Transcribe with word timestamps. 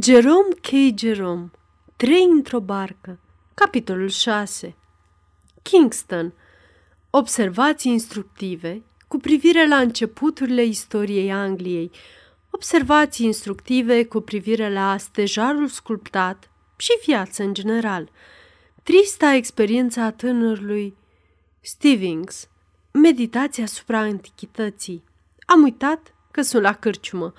Jerome 0.00 0.54
K. 0.62 0.98
Jerome 0.98 1.50
Trei 1.96 2.24
într-o 2.30 2.60
barcă 2.60 3.18
Capitolul 3.54 4.08
6 4.08 4.76
Kingston 5.62 6.34
Observații 7.10 7.92
instructive 7.92 8.82
cu 9.08 9.18
privire 9.18 9.68
la 9.68 9.76
începuturile 9.76 10.64
istoriei 10.64 11.32
Angliei, 11.32 11.90
observații 12.50 13.26
instructive 13.26 14.04
cu 14.04 14.20
privire 14.20 14.72
la 14.72 14.96
stejarul 14.96 15.68
sculptat 15.68 16.50
și 16.76 16.90
viață 17.04 17.42
în 17.42 17.54
general, 17.54 18.10
trista 18.82 19.34
experiența 19.34 20.04
a 20.04 20.12
tânărului 20.12 20.96
Stevens, 21.60 22.48
meditația 22.92 23.64
asupra 23.64 23.98
antichității. 23.98 25.04
Am 25.46 25.62
uitat 25.62 26.14
că 26.30 26.42
sunt 26.42 26.62
la 26.62 26.72
cârciumă. 26.72 27.32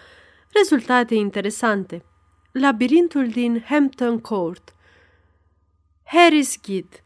Rezultate 0.51 1.15
interesante– 1.15 2.05
Labirintul 2.54 3.27
din 3.27 3.63
Hampton 3.67 4.20
Court. 4.20 4.73
Harris 6.03 6.61
Gid. 6.61 7.03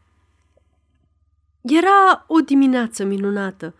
Era 1.60 2.24
o 2.26 2.40
dimineață 2.40 3.04
minunată, 3.04 3.74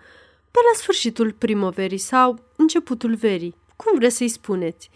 pe 0.51 0.59
la 0.73 0.79
sfârșitul 0.79 1.33
primăverii 1.33 1.99
sau 1.99 2.39
începutul 2.57 3.15
verii, 3.15 3.57
cum 3.77 3.99
vreți 3.99 4.17
să-i 4.17 4.29
spuneți, 4.29 4.91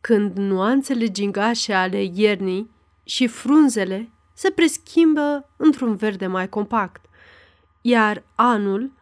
când 0.00 0.36
nuanțele 0.36 1.10
gingașe 1.10 1.72
ale 1.72 2.02
iernii 2.14 2.70
și 3.04 3.26
frunzele 3.26 4.10
se 4.34 4.50
preschimbă 4.50 5.50
într-un 5.56 5.96
verde 5.96 6.26
mai 6.26 6.48
compact, 6.48 7.04
iar 7.80 8.22
anul 8.34 8.92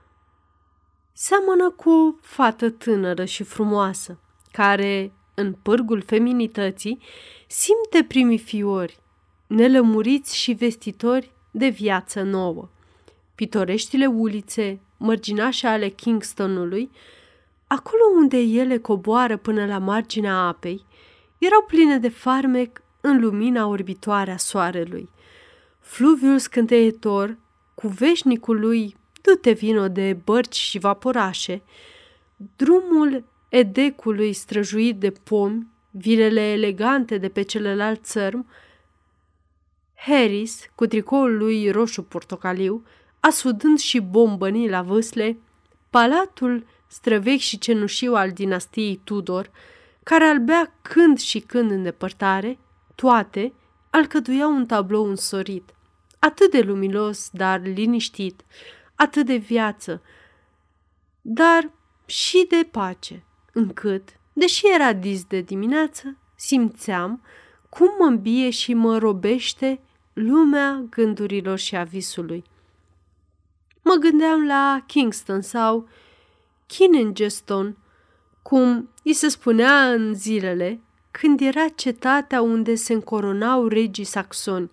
seamănă 1.12 1.70
cu 1.70 1.90
o 1.90 2.14
fată 2.20 2.70
tânără 2.70 3.24
și 3.24 3.42
frumoasă, 3.42 4.18
care 4.52 5.12
în 5.38 5.52
pârgul 5.62 6.00
feminității, 6.00 6.98
simte 7.46 8.04
primii 8.08 8.38
fiori, 8.38 8.98
nelămuriți 9.46 10.36
și 10.36 10.52
vestitori 10.52 11.30
de 11.50 11.68
viață 11.68 12.22
nouă. 12.22 12.68
Pitoreștile 13.34 14.06
ulițe, 14.06 14.80
mărginașe 14.96 15.66
ale 15.66 15.88
Kingstonului, 15.88 16.90
acolo 17.66 18.02
unde 18.16 18.38
ele 18.38 18.78
coboară 18.78 19.36
până 19.36 19.66
la 19.66 19.78
marginea 19.78 20.34
apei, 20.34 20.84
erau 21.38 21.64
pline 21.66 21.98
de 21.98 22.08
farmec 22.08 22.82
în 23.00 23.20
lumina 23.20 23.66
orbitoare 23.66 24.30
a 24.30 24.36
soarelui. 24.36 25.08
Fluviul 25.80 26.38
scânteietor, 26.38 27.36
cu 27.74 27.88
veșnicul 27.88 28.60
lui 28.60 28.96
dute 29.22 29.50
vino 29.50 29.88
de 29.88 30.16
bărci 30.24 30.56
și 30.56 30.78
vaporașe, 30.78 31.62
drumul 32.56 33.24
edecului 33.48 34.32
străjuit 34.32 34.98
de 34.98 35.10
pomi, 35.10 35.66
vilele 35.90 36.40
elegante 36.40 37.18
de 37.18 37.28
pe 37.28 37.42
celălalt 37.42 38.04
țărm, 38.04 38.46
Harris, 39.94 40.66
cu 40.74 40.86
tricoul 40.86 41.36
lui 41.36 41.70
roșu-portocaliu, 41.70 42.84
asudând 43.20 43.78
și 43.78 44.00
bombănii 44.00 44.68
la 44.68 44.82
vâsle, 44.82 45.38
palatul 45.90 46.66
străvechi 46.86 47.40
și 47.40 47.58
cenușiu 47.58 48.14
al 48.14 48.30
dinastiei 48.30 49.00
Tudor, 49.04 49.50
care 50.02 50.24
albea 50.24 50.78
când 50.82 51.18
și 51.18 51.40
când 51.40 51.70
în 51.70 51.82
depărtare, 51.82 52.58
toate 52.94 53.52
alcătuiau 53.90 54.54
un 54.54 54.66
tablou 54.66 55.04
însorit, 55.04 55.74
atât 56.18 56.50
de 56.50 56.60
luminos, 56.60 57.30
dar 57.32 57.60
liniștit, 57.60 58.44
atât 58.94 59.26
de 59.26 59.36
viață, 59.36 60.02
dar 61.20 61.70
și 62.06 62.46
de 62.48 62.68
pace 62.70 63.22
încât, 63.58 64.08
deși 64.32 64.64
era 64.74 64.92
dis 64.92 65.24
de 65.24 65.40
dimineață, 65.40 66.16
simțeam 66.34 67.22
cum 67.68 67.88
mă 67.98 68.04
îmbie 68.04 68.50
și 68.50 68.74
mă 68.74 68.98
robește 68.98 69.80
lumea 70.12 70.84
gândurilor 70.90 71.58
și 71.58 71.76
a 71.76 71.82
visului. 71.82 72.44
Mă 73.82 73.94
gândeam 73.94 74.46
la 74.46 74.82
Kingston 74.86 75.40
sau 75.40 75.88
Kinengeston, 76.66 77.76
cum 78.42 78.88
îi 79.04 79.12
se 79.12 79.28
spunea 79.28 79.92
în 79.92 80.14
zilele 80.14 80.80
când 81.10 81.40
era 81.40 81.68
cetatea 81.68 82.40
unde 82.40 82.74
se 82.74 82.92
încoronau 82.92 83.66
regii 83.66 84.04
saxoni. 84.04 84.70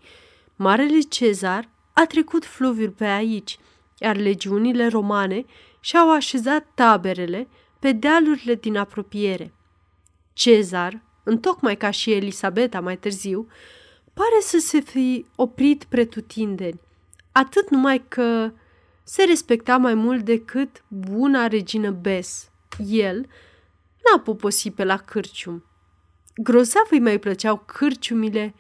Marele 0.55 0.99
Cezar 0.99 1.69
a 1.93 2.05
trecut 2.05 2.45
fluviul 2.45 2.89
pe 2.89 3.05
aici, 3.05 3.59
iar 3.97 4.15
legiunile 4.15 4.87
romane 4.87 5.45
și-au 5.79 6.11
așezat 6.11 6.67
taberele 6.73 7.47
pe 7.85 7.91
dealurile 7.91 8.55
din 8.55 8.77
apropiere. 8.77 9.53
Cezar, 10.33 11.01
întocmai 11.23 11.77
ca 11.77 11.89
și 11.89 12.11
Elisabeta 12.11 12.79
mai 12.79 12.97
târziu, 12.97 13.47
pare 14.13 14.39
să 14.41 14.57
se 14.57 14.79
fi 14.79 15.25
oprit 15.35 15.83
pretutindeni, 15.83 16.79
atât 17.31 17.69
numai 17.69 18.03
că 18.07 18.51
se 19.03 19.23
respecta 19.23 19.77
mai 19.77 19.93
mult 19.93 20.23
decât 20.23 20.83
buna 20.87 21.47
regină 21.47 21.91
Bes. 21.91 22.49
El 22.87 23.27
n-a 24.03 24.19
poposit 24.19 24.75
pe 24.75 24.83
la 24.83 24.97
cârcium. 24.97 25.63
Grozav 26.35 26.87
îi 26.89 26.99
mai 26.99 27.19
plăceau 27.19 27.63
cârciumile 27.65 28.53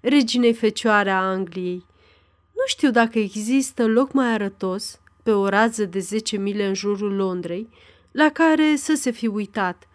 reginei 0.00 0.54
fecioare 0.54 1.10
a 1.10 1.20
Angliei. 1.20 1.86
Nu 2.52 2.62
știu 2.66 2.90
dacă 2.90 3.18
există 3.18 3.86
loc 3.86 4.12
mai 4.12 4.32
arătos, 4.32 5.00
pe 5.22 5.30
o 5.30 5.48
rază 5.48 5.84
de 5.84 5.98
10 5.98 6.36
mile 6.36 6.66
în 6.66 6.74
jurul 6.74 7.14
Londrei, 7.14 7.68
la 8.10 8.28
care 8.28 8.76
să 8.76 8.94
se 8.94 9.10
fi 9.10 9.26
uitat, 9.26 9.88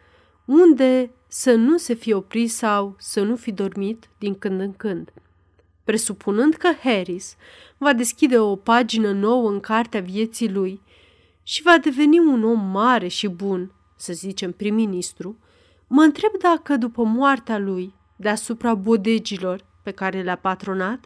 unde 0.45 1.11
să 1.27 1.53
nu 1.53 1.77
se 1.77 1.93
fi 1.93 2.13
oprit 2.13 2.51
sau 2.51 2.95
să 2.99 3.21
nu 3.21 3.35
fi 3.35 3.51
dormit 3.51 4.09
din 4.17 4.37
când 4.37 4.59
în 4.59 4.73
când. 4.73 5.13
Presupunând 5.83 6.53
că 6.53 6.69
Harris 6.83 7.35
va 7.77 7.93
deschide 7.93 8.39
o 8.39 8.55
pagină 8.55 9.11
nouă 9.11 9.49
în 9.49 9.59
cartea 9.59 10.01
vieții 10.01 10.51
lui 10.51 10.81
și 11.43 11.61
va 11.61 11.77
deveni 11.77 12.19
un 12.19 12.43
om 12.43 12.59
mare 12.59 13.07
și 13.07 13.27
bun, 13.27 13.71
să 13.95 14.13
zicem 14.13 14.51
prim-ministru, 14.51 15.37
mă 15.87 16.01
întreb 16.01 16.31
dacă 16.41 16.77
după 16.77 17.03
moartea 17.03 17.57
lui, 17.57 17.93
deasupra 18.15 18.73
bodegilor 18.73 19.65
pe 19.83 19.91
care 19.91 20.21
le-a 20.21 20.37
patronat, 20.37 21.05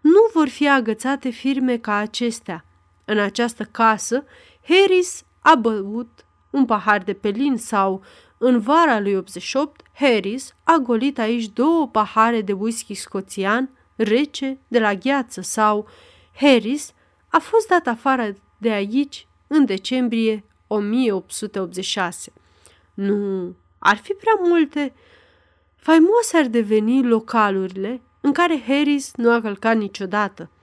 nu 0.00 0.30
vor 0.32 0.48
fi 0.48 0.68
agățate 0.68 1.28
firme 1.28 1.76
ca 1.76 1.94
acestea. 1.94 2.64
În 3.04 3.18
această 3.18 3.64
casă, 3.64 4.24
Harris 4.62 5.22
a 5.40 5.54
băut 5.54 6.26
un 6.50 6.64
pahar 6.64 7.02
de 7.02 7.12
pelin 7.12 7.56
sau, 7.56 8.02
în 8.38 8.60
vara 8.60 9.00
lui 9.00 9.16
88, 9.16 9.82
Harris 9.92 10.54
a 10.64 10.76
golit 10.76 11.18
aici 11.18 11.48
două 11.48 11.88
pahare 11.88 12.40
de 12.40 12.52
whisky 12.52 12.94
scoțian 12.94 13.70
rece 13.96 14.58
de 14.68 14.78
la 14.78 14.94
gheață 14.94 15.40
sau 15.40 15.88
Harris 16.34 16.92
a 17.28 17.38
fost 17.38 17.68
dat 17.68 17.86
afară 17.86 18.34
de 18.58 18.70
aici 18.70 19.26
în 19.46 19.64
decembrie 19.64 20.44
1886. 20.66 22.32
Nu, 22.94 23.54
ar 23.78 23.96
fi 23.96 24.12
prea 24.12 24.40
multe. 24.42 24.94
Faimoase 25.76 26.36
ar 26.36 26.46
deveni 26.46 27.02
localurile 27.02 28.00
în 28.20 28.32
care 28.32 28.62
Harris 28.66 29.12
nu 29.16 29.32
a 29.32 29.40
călcat 29.40 29.76
niciodată– 29.76 30.50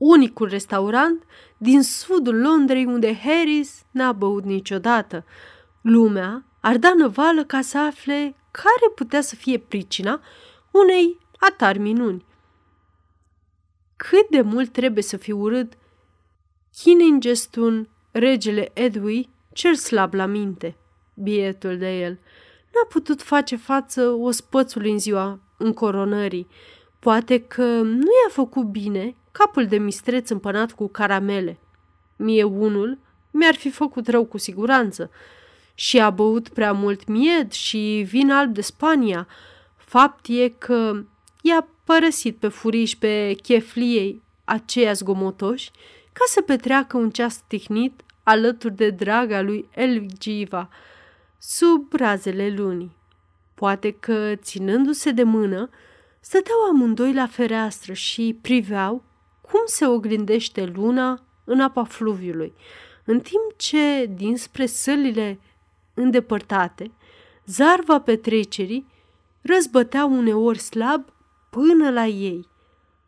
unicul 0.00 0.48
restaurant 0.48 1.22
din 1.56 1.82
sudul 1.82 2.40
Londrei 2.40 2.84
unde 2.84 3.16
Harris 3.16 3.82
n-a 3.90 4.12
băut 4.12 4.44
niciodată. 4.44 5.24
Lumea 5.80 6.44
ar 6.60 6.76
da 6.76 6.94
năvală 6.94 7.44
ca 7.44 7.60
să 7.60 7.78
afle 7.78 8.34
care 8.50 8.92
putea 8.94 9.20
să 9.20 9.34
fie 9.34 9.58
pricina 9.58 10.20
unei 10.70 11.18
atari 11.38 11.78
minuni. 11.78 12.24
Cât 13.96 14.28
de 14.30 14.40
mult 14.40 14.72
trebuie 14.72 15.02
să 15.02 15.16
fi 15.16 15.32
urât 15.32 15.72
Kiningestun, 16.82 17.88
regele 18.10 18.70
Edwy, 18.74 19.28
cel 19.52 19.74
slab 19.74 20.14
la 20.14 20.26
minte, 20.26 20.76
bietul 21.14 21.78
de 21.78 21.98
el. 21.98 22.12
N-a 22.72 22.86
putut 22.88 23.22
face 23.22 23.56
față 23.56 24.08
ospățului 24.08 24.90
în 24.90 24.98
ziua 24.98 25.40
încoronării. 25.58 26.46
Poate 26.98 27.40
că 27.40 27.64
nu 27.82 28.06
i-a 28.22 28.30
făcut 28.30 28.64
bine 28.64 29.14
capul 29.32 29.66
de 29.66 29.76
mistreț 29.76 30.30
împănat 30.30 30.72
cu 30.72 30.88
caramele. 30.88 31.58
Mie 32.16 32.42
unul 32.42 32.98
mi-ar 33.30 33.54
fi 33.54 33.70
făcut 33.70 34.08
rău 34.08 34.24
cu 34.24 34.38
siguranță. 34.38 35.10
Și 35.74 36.00
a 36.00 36.10
băut 36.10 36.48
prea 36.48 36.72
mult 36.72 37.06
mied 37.06 37.52
și 37.52 38.06
vin 38.08 38.30
alb 38.30 38.54
de 38.54 38.60
Spania. 38.60 39.26
Fapt 39.76 40.26
e 40.28 40.48
că 40.48 41.02
i-a 41.42 41.68
părăsit 41.84 42.36
pe 42.36 42.48
furiș 42.48 42.94
pe 42.94 43.36
chefliei 43.42 44.22
aceia 44.44 44.92
zgomotoși 44.92 45.70
ca 46.12 46.24
să 46.26 46.40
petreacă 46.40 46.96
un 46.96 47.10
ceas 47.10 47.42
tihnit 47.46 48.02
alături 48.22 48.74
de 48.74 48.90
draga 48.90 49.40
lui 49.40 49.68
Elgiva, 49.74 50.68
sub 51.38 51.92
razele 51.92 52.54
lunii. 52.56 52.96
Poate 53.54 53.90
că, 53.90 54.34
ținându-se 54.34 55.10
de 55.10 55.22
mână, 55.22 55.70
stăteau 56.20 56.56
amândoi 56.70 57.12
la 57.12 57.26
fereastră 57.26 57.92
și 57.92 58.38
priveau 58.40 59.02
cum 59.50 59.60
se 59.64 59.86
oglindește 59.86 60.64
luna 60.64 61.22
în 61.44 61.60
apa 61.60 61.84
fluviului, 61.84 62.54
în 63.04 63.20
timp 63.20 63.52
ce, 63.56 64.06
dinspre 64.06 64.66
sălile 64.66 65.40
îndepărtate, 65.94 66.90
zarva 67.46 68.00
petrecerii 68.00 68.86
răzbăteau 69.42 70.12
uneori 70.12 70.58
slab 70.58 71.04
până 71.50 71.90
la 71.90 72.06
ei. 72.06 72.48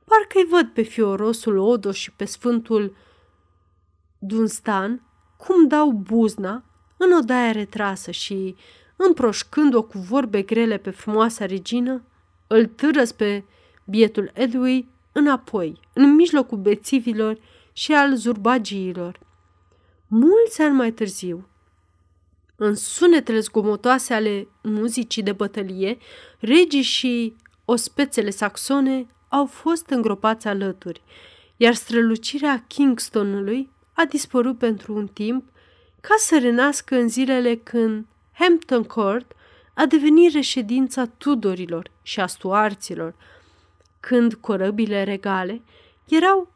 Parcă-i 0.04 0.46
văd 0.50 0.68
pe 0.68 0.82
fiorosul 0.82 1.58
Odo 1.58 1.92
și 1.92 2.12
pe 2.12 2.24
sfântul 2.24 2.96
Dunstan 4.18 5.02
cum 5.36 5.68
dau 5.68 5.90
buzna 5.90 6.64
în 6.96 7.12
odaia 7.12 7.52
retrasă 7.52 8.10
și, 8.10 8.56
împroșcând-o 8.96 9.82
cu 9.82 9.98
vorbe 9.98 10.42
grele 10.42 10.76
pe 10.76 10.90
frumoasa 10.90 11.46
regină, 11.46 12.02
îl 12.46 12.66
târăs 12.66 13.12
pe 13.12 13.44
bietul 13.84 14.30
Edwin 14.34 14.88
înapoi, 15.12 15.81
în 15.93 16.14
mijlocul 16.14 16.59
bețivilor 16.59 17.38
și 17.73 17.93
al 17.93 18.14
zurbagiilor. 18.17 19.20
Mulți 20.06 20.62
ani 20.62 20.75
mai 20.75 20.93
târziu, 20.93 21.47
în 22.56 22.75
sunetele 22.75 23.38
zgomotoase 23.38 24.14
ale 24.14 24.49
muzicii 24.62 25.23
de 25.23 25.32
bătălie, 25.32 25.99
regii 26.38 26.82
și 26.82 27.37
ospețele 27.64 28.31
saxone 28.31 29.06
au 29.29 29.47
fost 29.47 29.88
îngropați 29.88 30.49
alături, 30.49 31.03
iar 31.56 31.75
strălucirea 31.75 32.64
Kingstonului 32.67 33.70
a 33.93 34.05
dispărut 34.05 34.59
pentru 34.59 34.94
un 34.94 35.06
timp 35.06 35.49
ca 36.00 36.14
să 36.19 36.38
renască 36.38 36.97
în 36.97 37.09
zilele 37.09 37.56
când 37.56 38.06
Hampton 38.32 38.82
Court 38.82 39.32
a 39.75 39.87
devenit 39.87 40.32
reședința 40.32 41.06
Tudorilor 41.06 41.91
și 42.03 42.20
a 42.20 42.26
Stuarților, 42.26 43.14
când 44.08 44.34
corăbile 44.34 45.02
regale 45.04 45.62
erau 46.08 46.52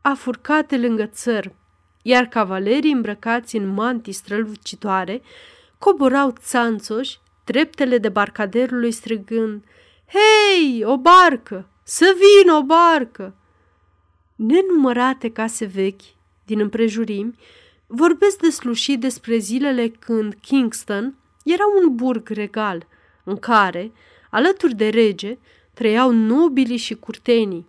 afurcate 0.00 0.78
lângă 0.78 1.06
țăr, 1.06 1.52
iar 2.02 2.24
cavalerii 2.24 2.92
îmbrăcați 2.92 3.56
în 3.56 3.66
mantii 3.66 4.12
strălucitoare 4.12 5.22
coborau 5.78 6.34
țanțoși 6.38 7.18
treptele 7.44 8.08
barcaderului 8.08 8.92
strigând 8.92 9.64
Hei, 10.06 10.84
o 10.84 10.96
barcă! 10.96 11.68
Să 11.82 12.16
vină 12.16 12.56
o 12.56 12.62
barcă! 12.62 13.34
Nenumărate 14.36 15.30
case 15.32 15.64
vechi 15.64 16.02
din 16.44 16.60
împrejurimi 16.60 17.38
vorbesc 17.86 18.38
deslușit 18.38 19.00
despre 19.00 19.36
zilele 19.36 19.88
când 19.88 20.34
Kingston 20.34 21.14
era 21.44 21.64
un 21.82 21.94
burg 21.94 22.28
regal 22.28 22.86
în 23.24 23.36
care, 23.36 23.92
alături 24.30 24.74
de 24.74 24.88
rege, 24.88 25.38
trăiau 25.80 26.10
nobilii 26.10 26.76
și 26.76 26.94
curtenii, 26.94 27.68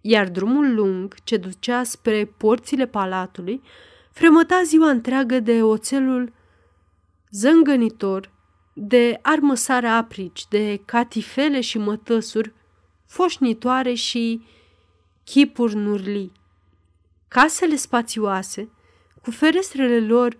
iar 0.00 0.28
drumul 0.28 0.74
lung 0.74 1.14
ce 1.24 1.36
ducea 1.36 1.82
spre 1.82 2.24
porțile 2.24 2.86
palatului 2.86 3.62
fremăta 4.10 4.62
ziua 4.64 4.90
întreagă 4.90 5.40
de 5.40 5.62
oțelul 5.62 6.32
zângănitor, 7.30 8.32
de 8.72 9.18
armăsare 9.22 9.86
aprici, 9.86 10.48
de 10.48 10.80
catifele 10.84 11.60
și 11.60 11.78
mătăsuri 11.78 12.52
foșnitoare 13.04 13.94
și 13.94 14.44
chipuri 15.24 15.74
nurli. 15.74 16.32
Casele 17.28 17.76
spațioase, 17.76 18.70
cu 19.22 19.30
ferestrele 19.30 20.06
lor 20.06 20.36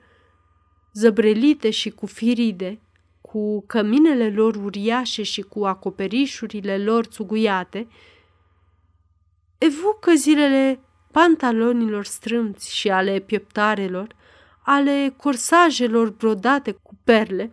zăbrelite 0.93 1.71
și 1.71 1.91
cu 1.91 2.07
firide, 2.07 2.81
cu 3.27 3.65
căminele 3.67 4.31
lor 4.31 4.57
uriașe 4.57 5.23
și 5.23 5.43
cu 5.43 5.65
acoperișurile 5.65 6.79
lor 6.79 7.05
țuguiate, 7.05 7.89
evocă 9.59 10.15
zilele 10.15 10.81
pantalonilor 11.11 12.05
strâmți 12.05 12.77
și 12.77 12.91
ale 12.91 13.19
pieptarelor, 13.19 14.15
ale 14.65 15.15
corsajelor 15.17 16.11
brodate 16.11 16.73
cu 16.73 16.97
perle 17.05 17.53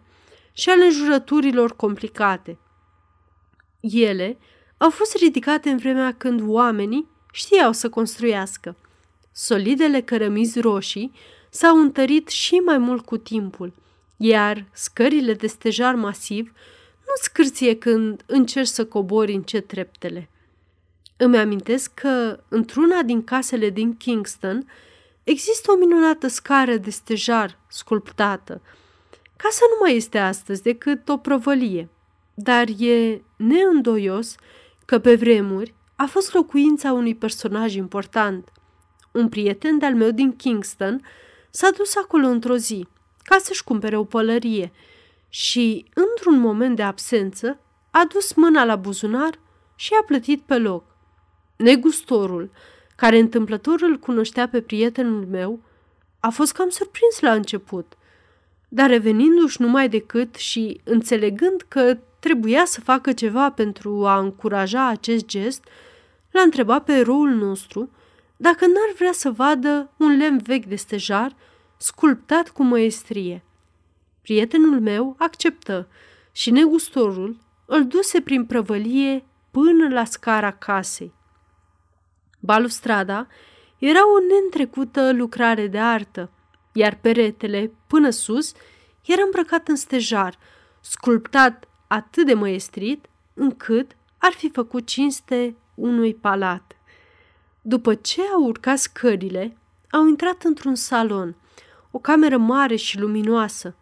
și 0.52 0.70
ale 0.70 0.90
jurăturilor 0.90 1.76
complicate. 1.76 2.58
Ele 3.80 4.38
au 4.78 4.90
fost 4.90 5.18
ridicate 5.18 5.70
în 5.70 5.78
vremea 5.78 6.14
când 6.14 6.42
oamenii 6.46 7.08
știau 7.32 7.72
să 7.72 7.90
construiască. 7.90 8.76
Solidele 9.32 10.02
cărămizi 10.02 10.60
roșii 10.60 11.12
s-au 11.50 11.78
întărit 11.78 12.28
și 12.28 12.56
mai 12.56 12.78
mult 12.78 13.06
cu 13.06 13.18
timpul, 13.18 13.74
iar 14.26 14.66
scările 14.72 15.34
de 15.34 15.48
stejar 15.48 15.96
masiv 15.96 16.52
nu 17.00 17.14
scârție 17.22 17.76
când 17.78 18.24
încerci 18.26 18.68
să 18.68 18.86
cobori 18.86 19.34
încet 19.34 19.68
treptele. 19.68 20.30
Îmi 21.18 21.38
amintesc 21.38 21.94
că 21.94 22.40
într-una 22.48 23.02
din 23.02 23.24
casele 23.24 23.70
din 23.70 23.98
Kingston 23.98 24.70
există 25.24 25.72
o 25.72 25.78
minunată 25.78 26.28
scară 26.28 26.76
de 26.76 26.90
stejar 26.90 27.60
sculptată. 27.68 28.62
Casa 29.36 29.66
nu 29.70 29.78
mai 29.82 29.96
este 29.96 30.18
astăzi 30.18 30.62
decât 30.62 31.10
o 31.10 31.18
prăvălie, 31.18 31.90
dar 32.34 32.68
e 32.78 33.22
neîndoios 33.36 34.36
că 34.86 35.00
pe 35.00 35.16
vremuri 35.16 35.74
a 35.96 36.06
fost 36.06 36.34
locuința 36.34 36.92
unui 36.92 37.16
personaj 37.16 37.76
important. 37.76 38.52
Un 39.12 39.30
prieten 39.30 39.78
de-al 39.78 39.96
meu 39.96 40.12
din 40.12 40.36
Kingston 40.36 41.02
s-a 41.50 41.70
dus 41.78 41.96
acolo 41.96 42.28
într-o 42.28 42.56
zi 42.56 42.88
ca 43.24 43.38
să-și 43.40 43.64
cumpere 43.64 43.98
o 43.98 44.04
pălărie 44.04 44.72
și, 45.30 45.86
într-un 45.94 46.40
moment 46.40 46.76
de 46.76 46.84
absență, 46.84 47.60
a 47.92 48.06
dus 48.14 48.34
mâna 48.34 48.64
la 48.64 48.76
buzunar 48.76 49.40
și 49.76 49.94
a 50.02 50.04
plătit 50.04 50.42
pe 50.42 50.58
loc. 50.58 50.84
Negustorul, 51.56 52.52
care 52.96 53.18
întâmplător 53.18 53.82
îl 53.82 53.98
cunoștea 53.98 54.48
pe 54.48 54.62
prietenul 54.62 55.26
meu, 55.26 55.60
a 56.20 56.30
fost 56.30 56.54
cam 56.54 56.70
surprins 56.70 57.20
la 57.20 57.32
început, 57.34 57.94
dar 58.70 58.90
revenindu-și 58.90 59.62
numai 59.62 59.90
decât 59.90 60.36
și 60.36 60.82
înțelegând 60.84 61.66
că 61.68 61.98
trebuia 62.20 62.66
să 62.66 62.82
facă 62.82 63.12
ceva 63.12 63.52
pentru 63.52 64.06
a 64.06 64.20
încuraja 64.20 64.88
acest 64.88 65.26
gest, 65.26 65.64
l-a 66.32 66.42
întrebat 66.42 66.84
pe 66.84 66.94
eroul 66.94 67.30
nostru 67.30 67.90
dacă 68.38 68.66
n-ar 68.66 68.94
vrea 68.96 69.12
să 69.12 69.32
vadă 69.32 69.92
un 69.98 70.18
lemn 70.18 70.38
vechi 70.38 70.66
de 70.66 70.76
stejar 70.76 71.36
sculptat 71.84 72.50
cu 72.50 72.64
măestrie. 72.64 73.44
Prietenul 74.22 74.80
meu 74.80 75.16
acceptă 75.18 75.88
și 76.32 76.52
negustorul 76.52 77.38
îl 77.66 77.88
duse 77.88 78.22
prin 78.22 78.46
prăvălie 78.46 79.26
până 79.52 79.90
la 79.90 80.06
scara 80.06 80.52
casei. 80.52 81.14
Balustrada 82.40 83.28
era 83.78 84.00
o 84.00 84.20
neîntrecută 84.28 85.12
lucrare 85.12 85.68
de 85.68 85.80
artă, 85.80 86.32
iar 86.74 86.98
peretele, 87.02 87.72
până 87.88 88.10
sus, 88.10 88.54
era 89.06 89.22
îmbrăcat 89.24 89.68
în 89.68 89.76
stejar, 89.76 90.38
sculptat 90.82 91.68
atât 91.88 92.26
de 92.26 92.34
măestrit, 92.34 93.06
încât 93.34 93.96
ar 94.18 94.32
fi 94.32 94.50
făcut 94.50 94.86
cinste 94.86 95.56
unui 95.76 96.16
palat. 96.16 96.76
După 97.62 97.96
ce 97.96 98.22
au 98.22 98.44
urcat 98.44 98.78
scările, 98.78 99.58
au 99.92 100.08
intrat 100.08 100.44
într-un 100.44 100.76
salon, 100.76 101.36
o 101.96 102.00
cameră 102.00 102.38
mare 102.38 102.76
și 102.76 103.00
luminoasă, 103.00 103.76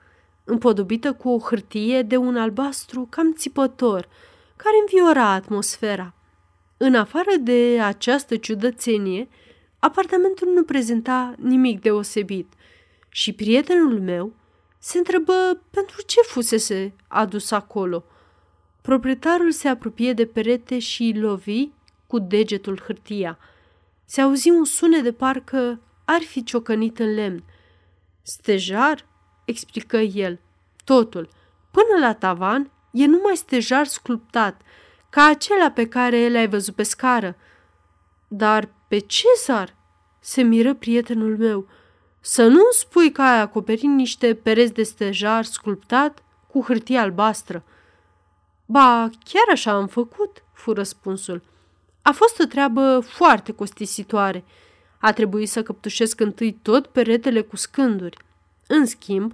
împodobită 0.43 1.13
cu 1.13 1.29
o 1.29 1.39
hârtie 1.39 2.01
de 2.01 2.17
un 2.17 2.37
albastru 2.37 3.07
cam 3.09 3.33
țipător, 3.33 4.07
care 4.55 4.75
înviora 4.79 5.29
atmosfera. 5.29 6.13
În 6.77 6.95
afară 6.95 7.31
de 7.39 7.79
această 7.81 8.35
ciudățenie, 8.35 9.27
apartamentul 9.79 10.51
nu 10.53 10.63
prezenta 10.63 11.35
nimic 11.37 11.81
deosebit 11.81 12.53
și 13.09 13.33
prietenul 13.33 13.99
meu 13.99 14.33
se 14.77 14.97
întrebă 14.97 15.61
pentru 15.69 16.01
ce 16.05 16.19
fusese 16.21 16.93
adus 17.07 17.51
acolo. 17.51 18.03
Proprietarul 18.81 19.51
se 19.51 19.67
apropie 19.67 20.13
de 20.13 20.25
perete 20.25 20.79
și 20.79 21.13
lovi 21.15 21.69
cu 22.07 22.19
degetul 22.19 22.81
hârtia. 22.85 23.37
Se 24.05 24.21
auzi 24.21 24.49
un 24.49 24.65
sunet 24.65 25.03
de 25.03 25.11
parcă 25.11 25.79
ar 26.05 26.21
fi 26.21 26.43
ciocănit 26.43 26.99
în 26.99 27.13
lemn. 27.13 27.43
Stejar, 28.21 29.05
explică 29.45 29.97
el, 29.97 30.39
totul, 30.83 31.29
până 31.71 32.05
la 32.05 32.13
tavan, 32.13 32.71
e 32.91 33.05
numai 33.05 33.35
stejar 33.35 33.85
sculptat, 33.85 34.61
ca 35.09 35.25
acela 35.25 35.71
pe 35.71 35.87
care 35.87 36.29
l-ai 36.29 36.47
văzut 36.47 36.75
pe 36.75 36.83
scară. 36.83 37.35
Dar 38.27 38.69
pe 38.87 38.99
ce 38.99 39.27
sar? 39.35 39.79
se 40.23 40.41
miră 40.41 40.73
prietenul 40.73 41.37
meu. 41.37 41.67
Să 42.19 42.47
nu 42.47 42.61
spui 42.71 43.11
că 43.11 43.21
ai 43.21 43.39
acoperit 43.39 43.89
niște 43.89 44.35
pereți 44.35 44.73
de 44.73 44.83
stejar 44.83 45.43
sculptat 45.43 46.23
cu 46.47 46.63
hârtie 46.63 46.97
albastră. 46.97 47.63
Ba, 48.65 49.09
chiar 49.23 49.43
așa 49.51 49.71
am 49.71 49.87
făcut, 49.87 50.43
fu 50.53 50.73
răspunsul. 50.73 51.43
A 52.01 52.11
fost 52.11 52.39
o 52.39 52.43
treabă 52.43 52.99
foarte 52.99 53.51
costisitoare. 53.51 54.43
A 55.01 55.13
trebuit 55.13 55.49
să 55.49 55.63
căptușesc 55.63 56.19
întâi 56.19 56.59
tot 56.61 56.87
peretele 56.87 57.41
cu 57.41 57.55
scânduri. 57.55 58.17
În 58.67 58.85
schimb, 58.85 59.33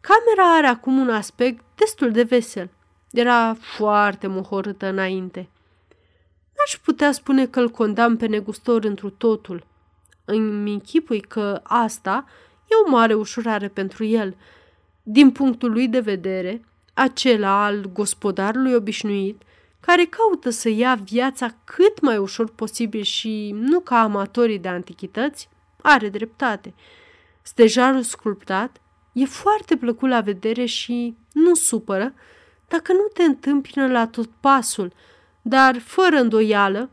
camera 0.00 0.56
are 0.56 0.66
acum 0.66 0.98
un 0.98 1.10
aspect 1.10 1.64
destul 1.74 2.10
de 2.10 2.22
vesel. 2.22 2.70
Era 3.10 3.56
foarte 3.60 4.26
mohorâtă 4.26 4.86
înainte. 4.86 5.48
N-aș 6.56 6.80
putea 6.82 7.12
spune 7.12 7.46
că 7.46 7.60
îl 7.60 7.70
condam 7.70 8.16
pe 8.16 8.26
negustor 8.26 8.84
întru 8.84 9.10
totul. 9.10 9.66
Îmi 10.24 10.72
închipui 10.72 11.20
că 11.20 11.60
asta 11.62 12.24
e 12.64 12.74
o 12.86 12.90
mare 12.90 13.14
ușurare 13.14 13.68
pentru 13.68 14.04
el. 14.04 14.36
Din 15.02 15.30
punctul 15.30 15.72
lui 15.72 15.88
de 15.88 16.00
vedere, 16.00 16.64
acela 16.94 17.64
al 17.64 17.90
gospodarului 17.92 18.74
obișnuit, 18.74 19.42
care 19.86 20.04
caută 20.04 20.50
să 20.50 20.68
ia 20.68 20.94
viața 20.94 21.54
cât 21.64 22.00
mai 22.00 22.16
ușor 22.16 22.50
posibil 22.50 23.02
și 23.02 23.50
nu 23.54 23.80
ca 23.80 24.00
amatorii 24.00 24.58
de 24.58 24.68
antichități, 24.68 25.48
are 25.82 26.08
dreptate. 26.08 26.74
Stejarul 27.42 28.02
sculptat 28.02 28.80
e 29.12 29.24
foarte 29.24 29.76
plăcut 29.76 30.08
la 30.08 30.20
vedere 30.20 30.64
și 30.64 31.16
nu 31.32 31.54
supără 31.54 32.14
dacă 32.68 32.92
nu 32.92 33.06
te 33.12 33.22
întâmpină 33.22 33.86
la 33.86 34.06
tot 34.06 34.30
pasul, 34.40 34.92
dar 35.42 35.78
fără 35.78 36.16
îndoială 36.16 36.90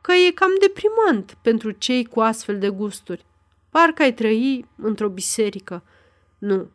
că 0.00 0.12
e 0.12 0.30
cam 0.30 0.50
deprimant 0.60 1.36
pentru 1.42 1.70
cei 1.70 2.04
cu 2.04 2.20
astfel 2.20 2.58
de 2.58 2.68
gusturi. 2.68 3.24
Parcă 3.70 4.02
ai 4.02 4.14
trăi 4.14 4.64
într-o 4.76 5.08
biserică. 5.08 5.82
Nu, 6.38 6.70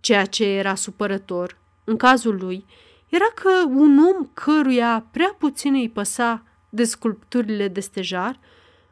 ceea 0.00 0.24
ce 0.24 0.44
era 0.44 0.74
supărător, 0.74 1.58
în 1.84 1.96
cazul 1.96 2.36
lui, 2.40 2.64
era 3.08 3.30
că 3.34 3.50
un 3.68 3.98
om 3.98 4.30
căruia 4.34 5.06
prea 5.10 5.36
puțin 5.38 5.74
îi 5.74 5.90
păsa 5.90 6.42
de 6.68 6.84
sculpturile 6.84 7.68
de 7.68 7.80
stejar, 7.80 8.40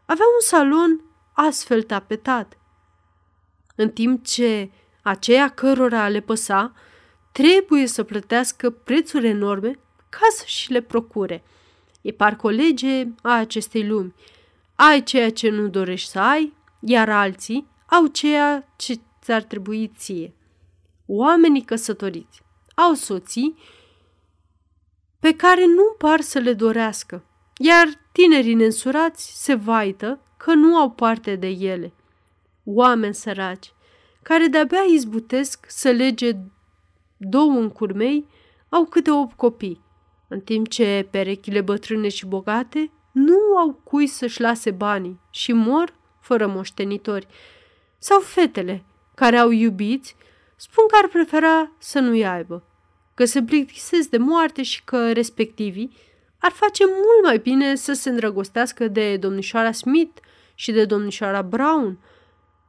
avea 0.04 0.24
un 0.34 0.40
salon 0.40 1.00
astfel 1.32 1.82
tapetat. 1.82 2.58
În 3.74 3.90
timp 3.90 4.24
ce 4.24 4.70
aceia 5.02 5.48
cărora 5.48 6.08
le 6.08 6.20
păsa 6.20 6.72
trebuie 7.32 7.86
să 7.86 8.02
plătească 8.02 8.70
prețuri 8.70 9.26
enorme 9.26 9.78
ca 10.08 10.26
să 10.36 10.44
și 10.46 10.72
le 10.72 10.80
procure. 10.80 11.44
E 12.00 12.12
parcă 12.12 12.46
o 12.46 12.50
lege 12.50 13.06
a 13.22 13.32
acestei 13.32 13.86
lumi. 13.86 14.14
Ai 14.74 15.02
ceea 15.02 15.30
ce 15.30 15.48
nu 15.48 15.68
dorești 15.68 16.10
să 16.10 16.18
ai, 16.18 16.54
iar 16.80 17.08
alții 17.08 17.68
au 17.86 18.06
ceea 18.06 18.72
ce 18.76 19.00
ți-ar 19.22 19.42
trebui 19.42 19.92
ție. 19.96 20.34
Oamenii 21.06 21.64
căsătoriți 21.64 22.42
au 22.74 22.92
soții 22.92 23.58
pe 25.20 25.36
care 25.36 25.66
nu 25.66 25.94
par 25.98 26.20
să 26.20 26.38
le 26.38 26.52
dorească, 26.52 27.24
iar 27.56 27.86
tinerii 28.12 28.54
nensurați 28.54 29.44
se 29.44 29.54
vaită 29.54 30.20
că 30.36 30.54
nu 30.54 30.76
au 30.76 30.90
parte 30.90 31.36
de 31.36 31.46
ele. 31.46 31.92
Oameni 32.64 33.14
săraci, 33.14 33.72
care 34.22 34.46
de-abia 34.46 34.82
izbutesc 34.94 35.64
să 35.68 35.90
lege 35.90 36.36
două 37.16 37.50
încurmei, 37.50 38.28
au 38.68 38.84
câte 38.84 39.10
opt 39.10 39.36
copii, 39.36 39.80
în 40.28 40.40
timp 40.40 40.68
ce 40.68 41.08
perechile 41.10 41.60
bătrâne 41.60 42.08
și 42.08 42.26
bogate 42.26 42.90
nu 43.12 43.56
au 43.56 43.80
cui 43.84 44.06
să-și 44.06 44.40
lase 44.40 44.70
banii 44.70 45.20
și 45.30 45.52
mor 45.52 45.94
fără 46.20 46.46
moștenitori. 46.46 47.26
Sau 47.98 48.20
fetele, 48.20 48.84
care 49.14 49.36
au 49.36 49.50
iubiți, 49.50 50.16
spun 50.56 50.84
că 50.86 50.96
ar 51.02 51.08
prefera 51.08 51.72
să 51.78 51.98
nu-i 51.98 52.26
aibă, 52.26 52.62
că 53.16 53.24
se 53.24 53.42
plictisesc 53.42 54.08
de 54.08 54.18
moarte 54.18 54.62
și 54.62 54.84
că 54.84 55.12
respectivii 55.12 55.96
ar 56.38 56.50
face 56.50 56.84
mult 56.84 57.24
mai 57.24 57.38
bine 57.38 57.74
să 57.74 57.92
se 57.92 58.08
îndrăgostească 58.08 58.88
de 58.88 59.16
domnișoara 59.16 59.72
Smith 59.72 60.20
și 60.54 60.72
de 60.72 60.84
domnișoara 60.84 61.42
Brown, 61.42 61.98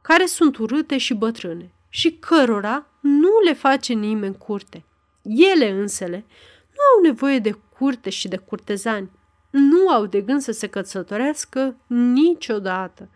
care 0.02 0.26
sunt 0.26 0.56
urâte 0.56 0.98
și 0.98 1.14
bătrâne 1.14 1.72
și 1.88 2.12
cărora 2.12 2.86
nu 3.00 3.40
le 3.44 3.52
face 3.52 3.92
nimeni 3.92 4.38
curte. 4.38 4.84
Ele 5.22 5.70
însele 5.70 6.24
nu 6.70 6.96
au 6.96 7.02
nevoie 7.02 7.38
de 7.38 7.50
curte 7.78 8.10
și 8.10 8.28
de 8.28 8.36
curtezani. 8.36 9.10
Nu 9.50 9.88
au 9.88 10.06
de 10.06 10.20
gând 10.20 10.40
să 10.40 10.52
se 10.52 10.66
căsătorească 10.66 11.76
niciodată. 11.86 13.08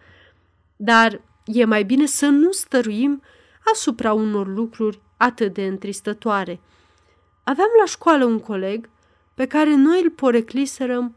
Dar 0.76 1.20
e 1.44 1.64
mai 1.64 1.84
bine 1.84 2.06
să 2.06 2.26
nu 2.26 2.52
stăruim 2.52 3.22
asupra 3.72 4.12
unor 4.12 4.46
lucruri 4.46 5.00
atât 5.16 5.54
de 5.54 5.66
întristătoare. 5.66 6.60
Aveam 7.44 7.68
la 7.80 7.86
școală 7.86 8.24
un 8.24 8.40
coleg 8.40 8.88
pe 9.34 9.46
care 9.46 9.74
noi 9.74 10.02
îl 10.02 10.10
porecliserăm 10.10 11.16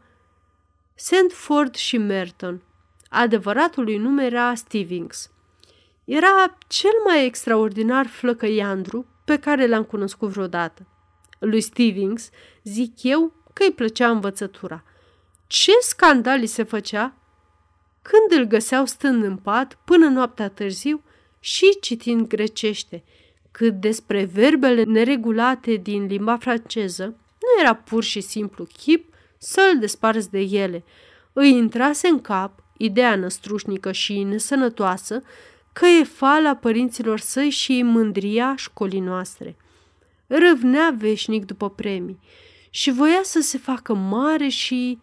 Sandford 0.94 1.74
și 1.74 1.98
Merton. 1.98 2.62
Adevăratul 3.08 3.84
lui 3.84 3.96
nume 3.96 4.24
era 4.24 4.54
Stevens. 4.54 5.30
Era 6.04 6.58
cel 6.66 6.94
mai 7.04 7.24
extraordinar 7.24 8.06
flăcăiandru 8.06 9.06
pe 9.24 9.38
care 9.38 9.66
l-am 9.66 9.84
cunoscut 9.84 10.28
vreodată. 10.28 10.86
Lui 11.38 11.60
Stevens 11.60 12.30
zic 12.62 13.02
eu 13.02 13.32
că 13.52 13.62
îi 13.62 13.72
plăcea 13.72 14.10
învățătura. 14.10 14.82
Ce 15.46 15.72
scandal 15.80 16.38
îi 16.38 16.46
se 16.46 16.62
făcea 16.62 17.14
când 18.02 18.40
îl 18.40 18.44
găseau 18.44 18.84
stând 18.84 19.24
în 19.24 19.36
pat 19.36 19.78
până 19.84 20.08
noaptea 20.08 20.48
târziu 20.48 21.02
și 21.40 21.76
citind 21.80 22.26
grecește, 22.26 23.04
cât 23.56 23.80
despre 23.80 24.24
verbele 24.24 24.82
neregulate 24.82 25.74
din 25.74 26.06
limba 26.06 26.36
franceză, 26.36 27.04
nu 27.40 27.60
era 27.60 27.74
pur 27.74 28.02
și 28.02 28.20
simplu 28.20 28.64
chip 28.64 29.14
să-l 29.38 29.78
desparți 29.80 30.30
de 30.30 30.38
ele. 30.38 30.84
Îi 31.32 31.50
intrase 31.50 32.08
în 32.08 32.20
cap 32.20 32.62
ideea 32.76 33.16
năstrușnică 33.16 33.92
și 33.92 34.22
nesănătoasă 34.22 35.22
că 35.72 35.86
e 35.86 36.04
fala 36.04 36.56
părinților 36.56 37.18
săi 37.18 37.50
și 37.50 37.82
mândria 37.82 38.54
școlii 38.56 39.00
noastre. 39.00 39.56
Râvnea 40.26 40.94
veșnic 40.98 41.44
după 41.44 41.70
premii 41.70 42.20
și 42.70 42.90
voia 42.90 43.20
să 43.22 43.40
se 43.40 43.58
facă 43.58 43.94
mare 43.94 44.48
și 44.48 45.00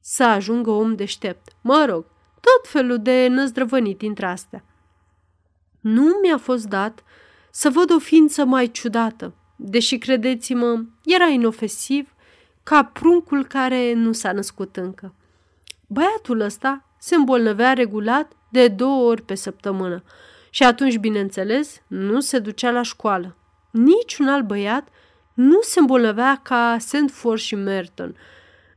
să 0.00 0.24
ajungă 0.24 0.70
om 0.70 0.94
deștept. 0.94 1.52
Mă 1.60 1.84
rog, 1.88 2.04
tot 2.40 2.70
felul 2.70 3.02
de 3.02 3.26
năzdrăvănit 3.26 3.98
dintre 3.98 4.26
astea. 4.26 4.64
Nu 5.80 6.18
mi-a 6.22 6.38
fost 6.38 6.66
dat 6.66 7.04
să 7.58 7.70
văd 7.70 7.90
o 7.90 7.98
ființă 7.98 8.44
mai 8.44 8.70
ciudată, 8.70 9.34
deși, 9.56 9.98
credeți-mă, 9.98 10.84
era 11.04 11.24
inofesiv 11.26 12.14
ca 12.62 12.84
pruncul 12.84 13.46
care 13.46 13.92
nu 13.92 14.12
s-a 14.12 14.32
născut 14.32 14.76
încă. 14.76 15.14
Băiatul 15.86 16.40
ăsta 16.40 16.84
se 16.98 17.14
îmbolnăvea 17.14 17.72
regulat 17.72 18.32
de 18.48 18.68
două 18.68 19.10
ori 19.10 19.22
pe 19.22 19.34
săptămână 19.34 20.02
și 20.50 20.62
atunci, 20.62 20.96
bineînțeles, 20.96 21.82
nu 21.86 22.20
se 22.20 22.38
ducea 22.38 22.70
la 22.70 22.82
școală. 22.82 23.36
Niciun 23.70 24.28
alt 24.28 24.46
băiat 24.46 24.88
nu 25.34 25.58
se 25.60 25.80
îmbolnăvea 25.80 26.40
ca 26.42 26.76
Sandford 26.78 27.40
și 27.40 27.54
Merton. 27.54 28.16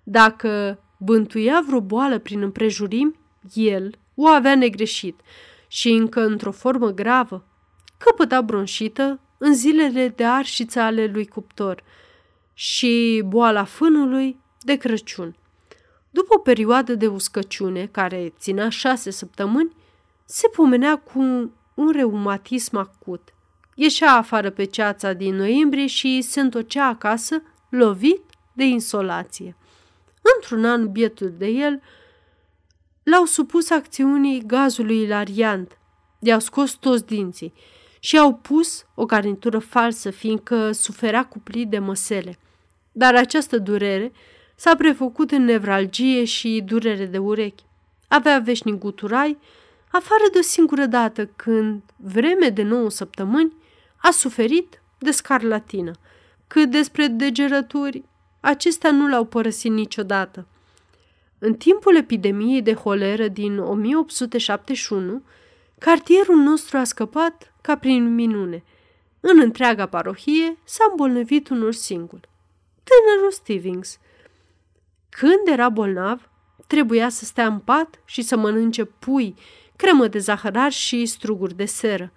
Dacă 0.04 0.80
bântuia 0.98 1.64
vreo 1.68 1.82
boală 1.82 2.20
prin 2.20 2.42
împrejurimi, 2.42 3.20
el 3.54 3.96
o 4.16 4.28
avea 4.28 4.56
negreșit 4.56 5.20
și 5.68 5.90
încă 5.90 6.26
într-o 6.26 6.52
formă 6.52 6.90
gravă. 6.90 7.44
Căpăta 8.04 8.42
bronșită 8.42 9.20
în 9.38 9.54
zilele 9.54 10.08
de 10.08 10.26
arșiță 10.26 10.80
ale 10.80 11.06
lui 11.06 11.28
cuptor 11.28 11.84
și 12.54 13.24
boala 13.26 13.64
fânului 13.64 14.40
de 14.60 14.76
Crăciun. 14.76 15.36
După 16.10 16.34
o 16.36 16.40
perioadă 16.40 16.96
de 16.96 17.08
uscăciune, 17.08 17.86
care 17.86 18.34
ținea 18.38 18.70
șase 18.70 19.10
săptămâni, 19.10 19.76
se 20.26 20.48
pomenea 20.48 20.96
cu 20.98 21.20
un 21.74 21.92
reumatism 21.92 22.78
acut. 22.78 23.34
Ieșea 23.76 24.14
afară 24.14 24.50
pe 24.50 24.64
ceața 24.64 25.14
din 25.14 25.36
noiembrie 25.36 25.88
și 25.88 26.22
se 26.22 26.40
întorcea 26.40 26.86
acasă, 26.86 27.42
lovit 27.70 28.22
de 28.54 28.64
insolație. 28.64 29.56
Într-un 30.36 30.66
an 30.66 30.92
bietul 30.92 31.34
de 31.38 31.48
el, 31.48 31.82
l-au 33.04 33.26
supus 33.26 33.70
acțiunii 33.70 34.46
gazului 34.46 35.02
ilariant, 35.02 35.78
i-au 36.20 36.40
scos 36.40 36.72
toți 36.72 37.06
dinții 37.06 37.54
și 38.00 38.18
au 38.18 38.34
pus 38.34 38.86
o 38.96 39.06
garnitură 39.06 39.60
falsă, 39.60 40.10
fiindcă 40.10 40.72
suferea 40.72 41.26
cuplit 41.26 41.70
de 41.70 41.80
măsele. 41.80 42.38
Dar 42.92 43.16
această 43.16 43.58
durere 43.58 44.12
s-a 44.56 44.76
prefăcut 44.76 45.32
în 45.32 45.44
nevralgie 45.44 46.24
și 46.24 46.64
durere 46.66 47.06
de 47.06 47.18
urechi. 47.18 47.64
Avea 48.08 48.40
veșnic 48.40 48.74
guturai, 48.74 49.38
afară 49.92 50.24
de 50.32 50.38
o 50.38 50.42
singură 50.42 50.86
dată 50.86 51.26
când, 51.26 51.82
vreme 51.96 52.50
de 52.50 52.64
nouă 52.64 52.90
săptămâni, 52.90 53.54
a 53.98 54.10
suferit 54.10 54.82
de 54.98 55.12
scarlatină. 55.12 55.92
Cât 56.48 56.70
despre 56.70 57.08
degerături, 57.08 58.04
acestea 58.40 58.92
nu 58.92 59.08
l-au 59.08 59.26
părăsit 59.26 59.72
niciodată. 59.72 60.48
În 61.40 61.54
timpul 61.54 61.96
epidemiei 61.96 62.62
de 62.62 62.74
holeră 62.74 63.28
din 63.28 63.58
1871, 63.58 65.24
cartierul 65.78 66.36
nostru 66.36 66.78
a 66.78 66.84
scăpat 66.84 67.49
ca 67.62 67.78
prin 67.78 68.16
minune. 68.16 68.64
În 69.20 69.40
întreaga 69.40 69.86
parohie 69.86 70.58
s-a 70.64 70.88
îmbolnăvit 70.90 71.50
unul 71.50 71.72
singur, 71.72 72.20
tânărul 72.84 73.32
Stevens– 73.32 73.98
când 75.10 75.48
era 75.48 75.70
bolnav, 75.70 76.30
trebuia 76.68 77.10
să 77.10 77.26
stea 77.26 77.46
în 77.46 77.60
pat 77.60 78.02
și 78.06 78.22
să 78.22 78.38
mănânce 78.38 78.86
pui, 78.86 79.36
cremă 79.76 80.08
de 80.08 80.20
zahărar 80.20 80.72
și 80.72 81.06
struguri 81.06 81.56
de 81.56 81.66
seră. 81.66 82.12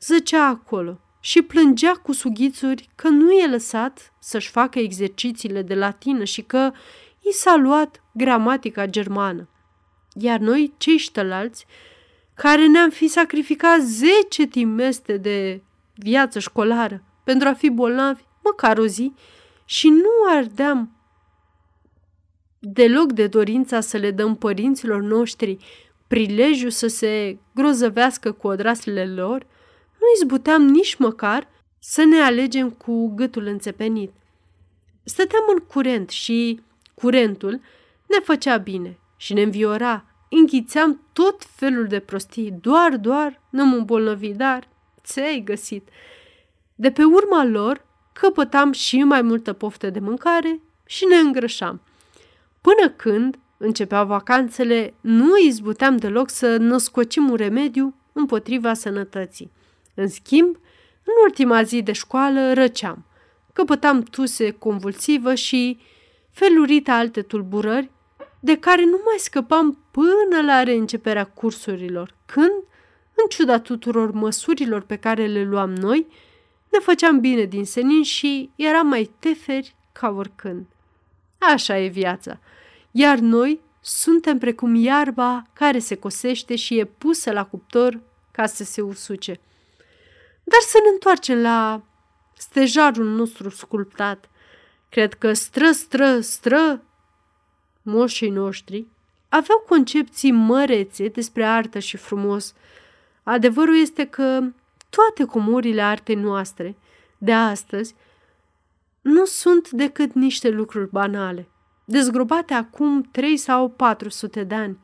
Zăcea 0.00 0.46
acolo 0.46 1.00
și 1.20 1.42
plângea 1.42 1.92
cu 1.92 2.12
sughițuri 2.12 2.88
că 2.94 3.08
nu 3.08 3.32
e 3.32 3.46
lăsat 3.46 4.12
să-și 4.18 4.50
facă 4.50 4.78
exercițiile 4.78 5.62
de 5.62 5.74
latină 5.74 6.24
și 6.24 6.42
că 6.42 6.70
i 7.20 7.32
s-a 7.32 7.56
luat 7.56 8.02
gramatica 8.12 8.86
germană. 8.86 9.48
Iar 10.14 10.38
noi, 10.38 10.74
cei 10.76 10.96
ștălalți, 10.96 11.66
care 12.38 12.66
ne-am 12.66 12.90
fi 12.90 13.08
sacrificat 13.08 13.80
zece 13.80 14.46
timeste 14.46 15.16
de 15.16 15.62
viață 15.94 16.38
școlară 16.38 17.02
pentru 17.24 17.48
a 17.48 17.52
fi 17.52 17.70
bolnavi, 17.70 18.22
măcar 18.42 18.78
o 18.78 18.86
zi, 18.86 19.12
și 19.64 19.88
nu 19.88 20.36
ardeam 20.36 20.92
deloc 22.58 23.12
de 23.12 23.26
dorința 23.26 23.80
să 23.80 23.96
le 23.96 24.10
dăm 24.10 24.36
părinților 24.36 25.00
noștri 25.00 25.56
prilejul 26.06 26.70
să 26.70 26.86
se 26.86 27.38
grozăvească 27.54 28.32
cu 28.32 28.46
odraslele 28.46 29.06
lor, 29.06 29.46
nu 29.98 30.06
izbuteam 30.14 30.62
nici 30.62 30.96
măcar 30.96 31.48
să 31.78 32.04
ne 32.04 32.20
alegem 32.20 32.70
cu 32.70 33.12
gâtul 33.14 33.46
înțepenit. 33.46 34.12
Stăteam 35.04 35.44
în 35.52 35.58
curent 35.58 36.10
și 36.10 36.60
curentul 36.94 37.60
ne 38.06 38.18
făcea 38.22 38.56
bine 38.56 38.98
și 39.16 39.32
ne 39.32 39.42
înviora. 39.42 40.04
Înghițeam 40.30 41.00
tot 41.12 41.44
felul 41.44 41.86
de 41.86 41.98
prostii, 41.98 42.58
doar, 42.60 42.96
doar, 42.96 43.40
nu 43.50 43.66
mă 43.66 43.76
îmbolnăvi, 43.76 44.32
dar 44.32 44.68
ți-ai 45.02 45.42
găsit. 45.44 45.88
De 46.74 46.90
pe 46.90 47.04
urma 47.04 47.44
lor, 47.44 47.86
căpătam 48.12 48.72
și 48.72 49.02
mai 49.02 49.22
multă 49.22 49.52
poftă 49.52 49.90
de 49.90 49.98
mâncare 49.98 50.60
și 50.86 51.04
ne 51.04 51.16
îngrășam. 51.16 51.80
Până 52.60 52.88
când 52.88 53.38
începeau 53.56 54.06
vacanțele, 54.06 54.94
nu 55.00 55.38
izbuteam 55.46 55.96
deloc 55.96 56.30
să 56.30 56.56
născocim 56.56 57.30
un 57.30 57.36
remediu 57.36 57.94
împotriva 58.12 58.74
sănătății. 58.74 59.50
În 59.94 60.08
schimb, 60.08 60.56
în 61.04 61.12
ultima 61.24 61.62
zi 61.62 61.82
de 61.82 61.92
școală 61.92 62.52
răceam, 62.52 63.04
căpătam 63.52 64.02
tuse 64.02 64.50
convulsivă 64.50 65.34
și 65.34 65.78
felurite 66.30 66.90
alte 66.90 67.22
tulburări, 67.22 67.90
de 68.40 68.58
care 68.58 68.84
nu 68.84 69.00
mai 69.04 69.18
scăpam 69.18 69.78
până 69.90 70.42
la 70.44 70.62
reînceperea 70.62 71.24
cursurilor, 71.24 72.14
când, 72.26 72.52
în 73.14 73.28
ciuda 73.28 73.60
tuturor 73.60 74.12
măsurilor 74.12 74.82
pe 74.82 74.96
care 74.96 75.26
le 75.26 75.44
luam 75.44 75.74
noi, 75.74 76.06
ne 76.68 76.78
făceam 76.78 77.20
bine 77.20 77.44
din 77.44 77.64
senin 77.64 78.02
și 78.02 78.50
eram 78.56 78.86
mai 78.86 79.10
teferi 79.18 79.74
ca 79.92 80.08
oricând. 80.08 80.66
Așa 81.38 81.78
e 81.78 81.86
viața, 81.86 82.38
iar 82.90 83.18
noi 83.18 83.60
suntem 83.80 84.38
precum 84.38 84.74
iarba 84.74 85.46
care 85.52 85.78
se 85.78 85.94
cosește 85.94 86.56
și 86.56 86.78
e 86.78 86.84
pusă 86.84 87.32
la 87.32 87.44
cuptor 87.44 88.00
ca 88.30 88.46
să 88.46 88.64
se 88.64 88.80
usuce. 88.80 89.40
Dar 90.44 90.60
să 90.60 90.78
ne 90.84 90.90
întoarcem 90.92 91.40
la 91.40 91.82
stejarul 92.36 93.04
nostru 93.04 93.48
sculptat. 93.48 94.30
Cred 94.88 95.14
că 95.14 95.32
stră, 95.32 95.70
stră, 95.70 96.20
stră 96.20 96.82
moșii 97.88 98.30
noștri 98.30 98.86
aveau 99.28 99.64
concepții 99.68 100.30
mărețe 100.30 101.08
despre 101.08 101.44
artă 101.44 101.78
și 101.78 101.96
frumos. 101.96 102.54
Adevărul 103.22 103.80
este 103.80 104.04
că 104.04 104.40
toate 104.90 105.24
comorile 105.24 105.82
artei 105.82 106.14
noastre 106.14 106.76
de 107.18 107.32
astăzi 107.32 107.94
nu 109.00 109.24
sunt 109.24 109.70
decât 109.70 110.12
niște 110.12 110.48
lucruri 110.48 110.90
banale, 110.90 111.48
dezgrobate 111.84 112.54
acum 112.54 113.02
trei 113.02 113.36
sau 113.36 113.68
patru 113.68 114.08
sute 114.08 114.44
de 114.44 114.54
ani. 114.54 114.78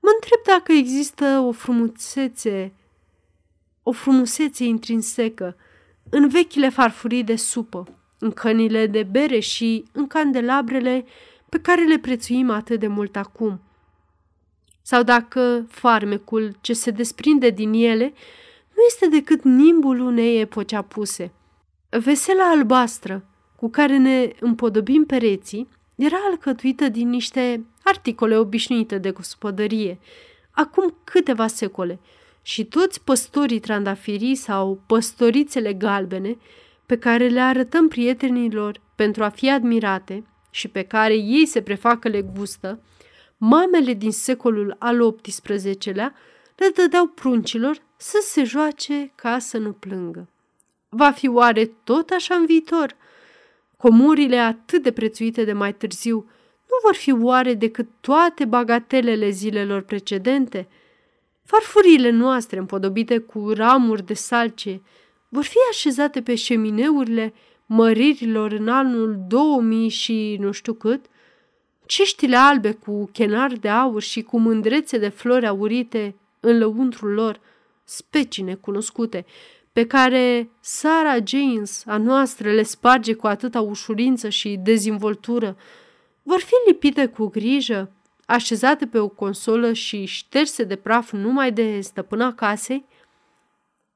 Mă 0.00 0.10
întreb 0.14 0.56
dacă 0.56 0.72
există 0.72 1.24
o 1.24 1.52
frumusețe, 1.52 2.72
o 3.82 3.92
frumusețe 3.92 4.64
intrinsecă 4.64 5.56
în 6.10 6.28
vechile 6.28 6.68
farfurii 6.68 7.24
de 7.24 7.36
supă, 7.36 7.86
în 8.18 8.30
cănile 8.30 8.86
de 8.86 9.02
bere 9.02 9.38
și 9.38 9.84
în 9.92 10.06
candelabrele 10.06 11.04
pe 11.54 11.60
care 11.60 11.84
le 11.84 11.98
prețuim 11.98 12.50
atât 12.50 12.80
de 12.80 12.86
mult 12.86 13.16
acum. 13.16 13.60
Sau 14.82 15.02
dacă 15.02 15.66
farmecul 15.68 16.56
ce 16.60 16.72
se 16.72 16.90
desprinde 16.90 17.50
din 17.50 17.72
ele 17.72 18.12
nu 18.74 18.82
este 18.86 19.08
decât 19.08 19.42
nimbul 19.42 20.00
unei 20.00 20.40
epoci 20.40 20.72
apuse. 20.72 21.32
Vesela 21.88 22.44
albastră 22.44 23.24
cu 23.56 23.70
care 23.70 23.96
ne 23.96 24.32
împodobim 24.40 25.04
pereții 25.04 25.68
era 25.94 26.16
alcătuită 26.30 26.88
din 26.88 27.08
niște 27.08 27.64
articole 27.82 28.38
obișnuite 28.38 28.98
de 28.98 29.10
gospodărie, 29.10 29.98
acum 30.50 30.94
câteva 31.04 31.46
secole, 31.46 32.00
și 32.42 32.64
toți 32.64 33.04
păstorii 33.04 33.60
trandafirii 33.60 34.34
sau 34.34 34.82
păstorițele 34.86 35.72
galbene 35.72 36.36
pe 36.86 36.98
care 36.98 37.28
le 37.28 37.40
arătăm 37.40 37.88
prietenilor 37.88 38.80
pentru 38.94 39.24
a 39.24 39.28
fi 39.28 39.50
admirate 39.50 40.24
și 40.54 40.68
pe 40.68 40.82
care 40.82 41.14
ei 41.14 41.46
se 41.46 41.62
prefac 41.62 41.98
că 41.98 42.08
le 42.08 42.22
gustă, 42.22 42.80
mamele 43.36 43.92
din 43.92 44.12
secolul 44.12 44.76
al 44.78 45.14
XVIII-lea 45.22 46.14
le 46.56 46.68
dădeau 46.74 47.06
pruncilor 47.06 47.76
să 47.96 48.18
se 48.22 48.44
joace 48.44 49.12
ca 49.14 49.38
să 49.38 49.58
nu 49.58 49.72
plângă. 49.72 50.28
Va 50.88 51.10
fi 51.10 51.28
oare 51.28 51.64
tot 51.84 52.10
așa 52.10 52.34
în 52.34 52.46
viitor? 52.46 52.96
Comurile 53.76 54.38
atât 54.38 54.82
de 54.82 54.92
prețuite 54.92 55.44
de 55.44 55.52
mai 55.52 55.74
târziu 55.74 56.16
nu 56.68 56.76
vor 56.82 56.94
fi 56.94 57.12
oare 57.12 57.54
decât 57.54 57.88
toate 58.00 58.44
bagatelele 58.44 59.30
zilelor 59.30 59.82
precedente? 59.82 60.68
Farfurile 61.44 62.10
noastre 62.10 62.58
împodobite 62.58 63.18
cu 63.18 63.50
ramuri 63.50 64.06
de 64.06 64.14
salce 64.14 64.82
vor 65.28 65.44
fi 65.44 65.58
așezate 65.70 66.22
pe 66.22 66.34
șemineurile 66.34 67.34
măririlor 67.66 68.52
în 68.52 68.68
anul 68.68 69.24
2000 69.28 69.88
și 69.88 70.36
nu 70.40 70.50
știu 70.52 70.72
cât? 70.72 71.04
Ceștile 71.86 72.36
albe 72.36 72.72
cu 72.72 73.08
chenar 73.12 73.52
de 73.52 73.68
aur 73.68 74.02
și 74.02 74.22
cu 74.22 74.38
mândrețe 74.38 74.98
de 74.98 75.08
flori 75.08 75.46
aurite 75.46 76.14
în 76.40 76.58
lăuntrul 76.58 77.12
lor, 77.12 77.40
specii 77.84 78.42
necunoscute, 78.42 79.24
pe 79.72 79.86
care 79.86 80.50
Sara 80.60 81.16
James 81.24 81.82
a 81.86 81.96
noastră 81.96 82.52
le 82.52 82.62
sparge 82.62 83.14
cu 83.14 83.26
atâta 83.26 83.60
ușurință 83.60 84.28
și 84.28 84.58
dezvoltură, 84.62 85.56
vor 86.22 86.40
fi 86.40 86.54
lipite 86.66 87.06
cu 87.06 87.26
grijă, 87.26 87.90
așezate 88.26 88.86
pe 88.86 88.98
o 88.98 89.08
consolă 89.08 89.72
și 89.72 90.04
șterse 90.04 90.64
de 90.64 90.76
praf 90.76 91.12
numai 91.12 91.52
de 91.52 91.80
stăpâna 91.80 92.34
casei? 92.34 92.84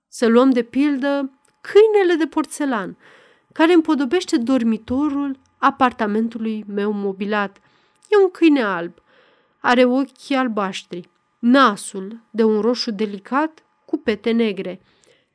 Să 0.09 0.27
luăm 0.27 0.51
de 0.51 0.63
pildă 0.63 1.31
câinele 1.61 2.15
de 2.15 2.27
porțelan, 2.27 2.97
care 3.59 3.73
împodobește 3.73 4.37
dormitorul 4.37 5.39
apartamentului 5.57 6.65
meu 6.67 6.93
mobilat. 6.93 7.61
E 8.09 8.23
un 8.23 8.31
câine 8.31 8.63
alb, 8.63 8.93
are 9.59 9.85
ochii 9.85 10.37
albaștri, 10.37 11.09
nasul 11.39 12.21
de 12.31 12.45
un 12.45 12.61
roșu 12.61 12.91
delicat 12.91 13.65
cu 13.85 13.97
pete 13.97 14.31
negre, 14.31 14.81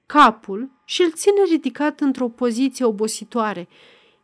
capul 0.06 0.70
și 0.86 1.02
îl 1.02 1.12
ține 1.12 1.44
ridicat 1.50 2.00
într-o 2.00 2.30
poziție 2.30 2.86
obositoare, 2.86 3.68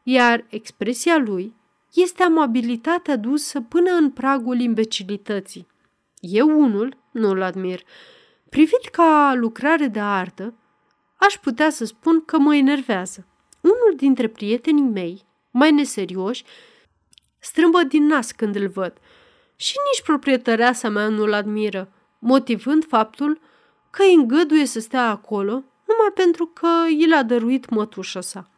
iar 0.04 0.46
expresia 0.50 1.18
lui 1.18 1.56
este 1.94 2.24
amabilitatea 2.24 3.16
dusă 3.16 3.62
până 3.62 3.92
în 3.92 4.12
pragul 4.12 4.60
imbecilității. 4.60 5.68
Eu 6.20 6.62
unul 6.62 6.98
nu-l 7.12 7.42
admir. 7.42 7.82
Privit 8.50 8.86
ca 8.92 9.34
lucrare 9.36 9.88
de 9.88 10.00
artă, 10.00 10.54
aș 11.16 11.34
putea 11.34 11.70
să 11.70 11.86
spun 11.86 12.26
că 12.26 12.38
mă 12.38 12.56
enervează. 12.56 13.24
Unul 13.62 13.94
dintre 13.96 14.28
prietenii 14.28 14.84
mei, 14.84 15.26
mai 15.52 15.72
neserioși, 15.72 16.44
strâmbă 17.40 17.84
din 17.84 18.06
nas 18.06 18.32
când 18.32 18.56
îl 18.56 18.68
văd 18.68 18.94
și 19.56 19.76
nici 19.92 20.06
proprietăreasa 20.06 20.90
mea 20.90 21.08
nu-l 21.08 21.34
admiră, 21.34 21.92
motivând 22.20 22.86
faptul 22.86 23.40
că 23.90 24.04
îi 24.04 24.14
îngăduie 24.14 24.66
să 24.66 24.80
stea 24.80 25.10
acolo 25.10 25.52
numai 25.88 26.12
pentru 26.14 26.46
că 26.46 26.68
i 26.98 27.08
l-a 27.08 27.24
dăruit 27.24 27.70
mătușa 27.70 28.22
sa. 28.22 28.50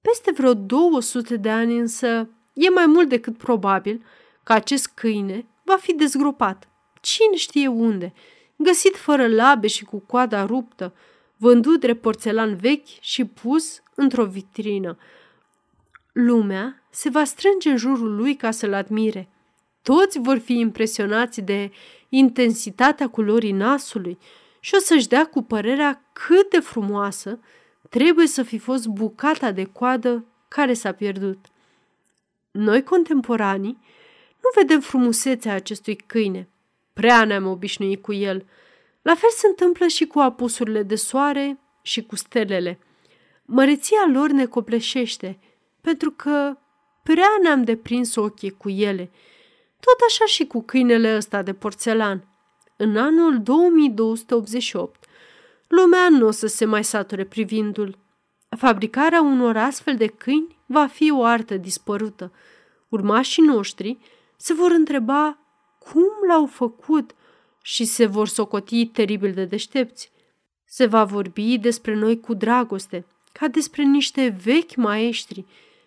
Peste 0.00 0.30
vreo 0.30 0.54
200 0.54 1.36
de 1.36 1.50
ani 1.50 1.78
însă 1.78 2.28
e 2.52 2.68
mai 2.70 2.86
mult 2.86 3.08
decât 3.08 3.36
probabil 3.36 4.04
că 4.42 4.52
acest 4.52 4.86
câine 4.86 5.46
va 5.64 5.76
fi 5.76 5.94
dezgropat, 5.94 6.68
cine 7.00 7.36
știe 7.36 7.66
unde, 7.66 8.12
găsit 8.56 8.96
fără 8.96 9.26
labe 9.26 9.66
și 9.66 9.84
cu 9.84 9.98
coada 9.98 10.44
ruptă, 10.44 10.94
vândut 11.38 11.80
de 11.80 11.94
porțelan 11.94 12.56
vechi 12.56 13.00
și 13.00 13.24
pus 13.24 13.82
într-o 13.94 14.24
vitrină. 14.24 14.98
Lumea 16.12 16.82
se 16.90 17.08
va 17.08 17.24
strânge 17.24 17.70
în 17.70 17.76
jurul 17.76 18.16
lui 18.16 18.36
ca 18.36 18.50
să-l 18.50 18.72
admire. 18.72 19.28
Toți 19.82 20.18
vor 20.18 20.38
fi 20.38 20.58
impresionați 20.58 21.40
de 21.40 21.70
intensitatea 22.08 23.08
culorii 23.08 23.52
nasului 23.52 24.18
și 24.60 24.74
o 24.74 24.78
să-și 24.78 25.08
dea 25.08 25.26
cu 25.26 25.42
părerea 25.42 26.02
cât 26.12 26.50
de 26.50 26.60
frumoasă 26.60 27.38
trebuie 27.88 28.26
să 28.26 28.42
fi 28.42 28.58
fost 28.58 28.86
bucata 28.86 29.52
de 29.52 29.64
coadă 29.64 30.24
care 30.48 30.74
s-a 30.74 30.92
pierdut. 30.92 31.46
Noi, 32.50 32.82
contemporanii, 32.82 33.78
nu 34.42 34.50
vedem 34.54 34.80
frumusețea 34.80 35.54
acestui 35.54 35.96
câine. 35.96 36.48
Prea 36.92 37.24
ne-am 37.24 37.46
obișnuit 37.46 38.02
cu 38.02 38.12
el. 38.12 38.46
La 39.08 39.14
fel 39.14 39.30
se 39.30 39.46
întâmplă 39.46 39.86
și 39.86 40.06
cu 40.06 40.18
apusurile 40.18 40.82
de 40.82 40.94
soare 40.94 41.60
și 41.82 42.02
cu 42.02 42.16
stelele. 42.16 42.78
Măreția 43.44 44.08
lor 44.12 44.30
ne 44.30 44.46
copleșește, 44.46 45.38
pentru 45.80 46.10
că 46.10 46.56
prea 47.02 47.28
ne-am 47.42 47.64
deprins 47.64 48.14
ochii 48.14 48.50
cu 48.50 48.68
ele. 48.68 49.10
Tot 49.80 49.96
așa 50.08 50.24
și 50.24 50.46
cu 50.46 50.62
câinele 50.62 51.16
ăsta 51.16 51.42
de 51.42 51.52
porțelan. 51.52 52.24
În 52.76 52.96
anul 52.96 53.42
2288, 53.42 55.04
lumea 55.68 56.08
nu 56.08 56.26
o 56.26 56.30
să 56.30 56.46
se 56.46 56.64
mai 56.64 56.84
sature 56.84 57.24
privindul. 57.24 57.98
Fabricarea 58.56 59.20
unor 59.20 59.56
astfel 59.56 59.96
de 59.96 60.06
câini 60.06 60.58
va 60.66 60.86
fi 60.86 61.10
o 61.10 61.24
artă 61.24 61.56
dispărută. 61.56 62.32
Urmașii 62.88 63.42
noștri 63.42 63.98
se 64.36 64.54
vor 64.54 64.70
întreba 64.70 65.38
cum 65.78 66.10
l-au 66.28 66.46
făcut 66.46 67.14
și 67.68 67.84
se 67.84 68.06
vor 68.06 68.28
socoti 68.28 68.86
teribil 68.86 69.32
de 69.32 69.44
deștepți. 69.44 70.10
Se 70.64 70.86
va 70.86 71.04
vorbi 71.04 71.58
despre 71.58 71.94
noi 71.94 72.20
cu 72.20 72.34
dragoste, 72.34 73.06
ca 73.32 73.48
despre 73.48 73.82
niște 73.82 74.36
vechi 74.42 74.74
maestri 74.76 75.44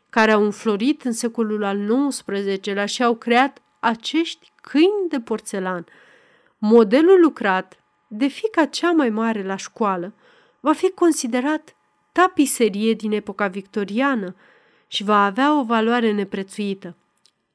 care 0.09 0.31
au 0.31 0.43
înflorit 0.43 1.01
în 1.03 1.11
secolul 1.11 1.63
al 1.63 2.07
XIX-lea 2.07 2.85
și 2.85 3.03
au 3.03 3.15
creat 3.15 3.61
acești 3.79 4.51
câini 4.61 5.09
de 5.09 5.19
porțelan. 5.19 5.85
Modelul 6.57 7.21
lucrat 7.21 7.79
de 8.07 8.27
fica 8.27 8.65
cea 8.65 8.91
mai 8.91 9.09
mare 9.09 9.43
la 9.43 9.55
școală 9.55 10.13
va 10.59 10.73
fi 10.73 10.89
considerat 10.89 11.75
tapiserie 12.11 12.93
din 12.93 13.11
epoca 13.11 13.47
victoriană 13.47 14.35
și 14.87 15.03
va 15.03 15.25
avea 15.25 15.59
o 15.59 15.63
valoare 15.63 16.11
neprețuită. 16.11 16.95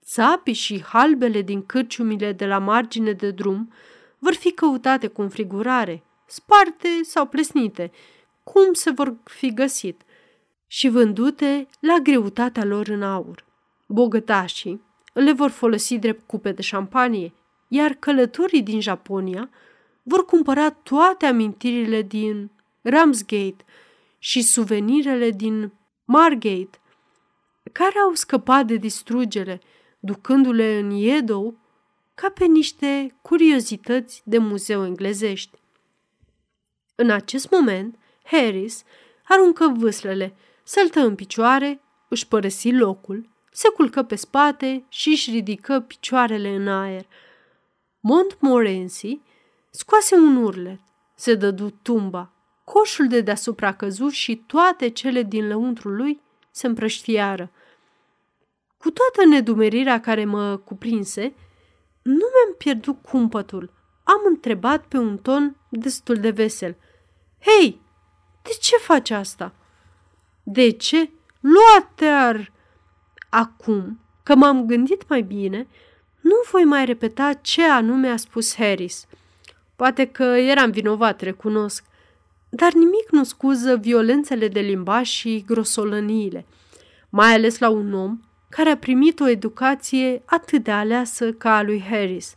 Țapii 0.05 0.53
și 0.53 0.83
halbele 0.83 1.43
din 1.43 1.67
cârciumile 1.67 2.33
de 2.33 2.47
la 2.47 2.59
margine 2.59 3.13
de 3.13 3.31
drum 3.31 3.73
vor 4.19 4.35
fi 4.35 4.51
căutate 4.51 5.07
cu 5.07 5.23
înfrigurare, 5.23 6.03
sparte 6.27 6.89
sau 7.03 7.27
plesnite, 7.27 7.91
cum 8.43 8.73
se 8.73 8.91
vor 8.91 9.15
fi 9.25 9.55
găsit, 9.55 10.03
și 10.67 10.89
vândute 10.89 11.67
la 11.81 11.99
greutatea 12.03 12.65
lor 12.65 12.89
în 12.89 13.03
aur. 13.03 13.45
Bogătașii 13.87 14.83
le 15.13 15.33
vor 15.33 15.51
folosi 15.51 15.99
drept 15.99 16.27
cupe 16.27 16.53
de 16.53 16.63
șampanie, 16.63 17.33
iar 17.69 17.93
călătorii 17.93 18.63
din 18.63 18.81
Japonia 18.81 19.51
vor 20.03 20.25
cumpăra 20.25 20.71
toate 20.71 21.27
amintirile 21.27 22.03
din 22.03 22.51
Ramsgate 22.83 23.65
și 24.19 24.43
suvenirele 24.43 25.31
din 25.31 25.73
Margate, 26.05 26.81
care 27.73 27.99
au 27.99 28.15
scăpat 28.15 28.67
de 28.67 28.77
distrugere, 28.77 29.61
ducându-le 30.01 30.79
în 30.79 30.91
Iedo 30.91 31.55
ca 32.17 32.31
pe 32.31 32.45
niște 32.45 33.15
curiozități 33.23 34.23
de 34.25 34.39
muzeu 34.39 34.85
englezești. 34.85 35.59
În 36.95 37.11
acest 37.11 37.51
moment, 37.51 37.99
Harris 38.25 38.83
aruncă 39.25 39.75
vâslele, 39.77 40.35
săltă 40.63 41.01
în 41.01 41.15
picioare, 41.15 41.81
își 42.09 42.29
părăsi 42.29 42.73
locul, 42.73 43.29
se 43.53 43.69
culcă 43.69 44.03
pe 44.03 44.15
spate 44.15 44.85
și 44.89 45.09
își 45.09 45.31
ridică 45.31 45.81
picioarele 45.81 46.49
în 46.49 46.69
aer. 46.69 47.07
Montmorency 48.01 49.21
scoase 49.71 50.15
un 50.15 50.37
urlet, 50.37 50.81
se 51.15 51.35
dădu 51.35 51.71
tumba, 51.83 52.33
coșul 52.65 53.09
de 53.09 53.21
deasupra 53.21 53.73
căzut 53.73 54.13
și 54.13 54.37
toate 54.37 54.89
cele 54.89 55.23
din 55.23 55.49
lăuntru 55.49 55.89
lui 55.89 56.21
se 56.51 56.67
împrăștiară. 56.67 57.51
Cu 58.79 58.91
toată 58.91 59.29
nedumerirea 59.29 60.01
care 60.01 60.25
mă 60.25 60.57
cuprinse, 60.57 61.35
nu 62.07 62.15
mi-am 62.15 62.55
pierdut 62.59 63.03
cumpătul. 63.03 63.71
Am 64.03 64.21
întrebat 64.27 64.85
pe 64.85 64.97
un 64.97 65.19
ton 65.19 65.57
destul 65.69 66.17
de 66.17 66.31
vesel. 66.31 66.77
Hei, 67.41 67.81
de 68.43 68.51
ce 68.61 68.77
faci 68.77 69.11
asta?" 69.11 69.55
De 70.43 70.71
ce? 70.71 71.11
Luate-ar! 71.41 72.53
Acum 73.29 74.01
că 74.23 74.35
m-am 74.35 74.67
gândit 74.67 75.09
mai 75.09 75.23
bine, 75.23 75.67
nu 76.21 76.35
voi 76.51 76.65
mai 76.65 76.85
repeta 76.85 77.33
ce 77.33 77.63
anume 77.63 78.09
a 78.09 78.17
spus 78.17 78.55
Harris. 78.55 79.07
Poate 79.77 80.07
că 80.07 80.23
eram 80.23 80.71
vinovat, 80.71 81.21
recunosc, 81.21 81.85
dar 82.49 82.73
nimic 82.73 83.11
nu 83.11 83.25
scuză 83.25 83.77
violențele 83.77 84.49
de 84.49 84.61
limbaj 84.61 85.09
și 85.09 85.45
grosolăniile, 85.47 86.47
mai 87.09 87.33
ales 87.35 87.59
la 87.59 87.69
un 87.69 87.95
om 87.95 88.21
care 88.49 88.71
a 88.71 88.77
primit 88.77 89.21
o 89.21 89.29
educație 89.29 90.23
atât 90.25 90.63
de 90.65 90.71
aleasă 90.71 91.33
ca 91.33 91.57
a 91.57 91.63
lui 91.63 91.83
Harris. 91.91 92.35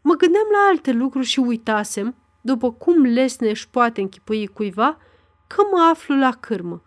Mă 0.00 0.14
gândeam 0.14 0.46
la 0.52 0.68
alte 0.68 0.92
lucruri 0.92 1.26
și 1.26 1.38
uitasem, 1.38 2.14
după 2.40 2.72
cum 2.72 3.02
lesne 3.02 3.48
își 3.48 3.68
poate 3.68 4.00
închipui 4.00 4.46
cuiva, 4.46 4.98
că 5.46 5.62
mă 5.72 5.88
aflu 5.90 6.18
la 6.18 6.30
cârmă, 6.30 6.82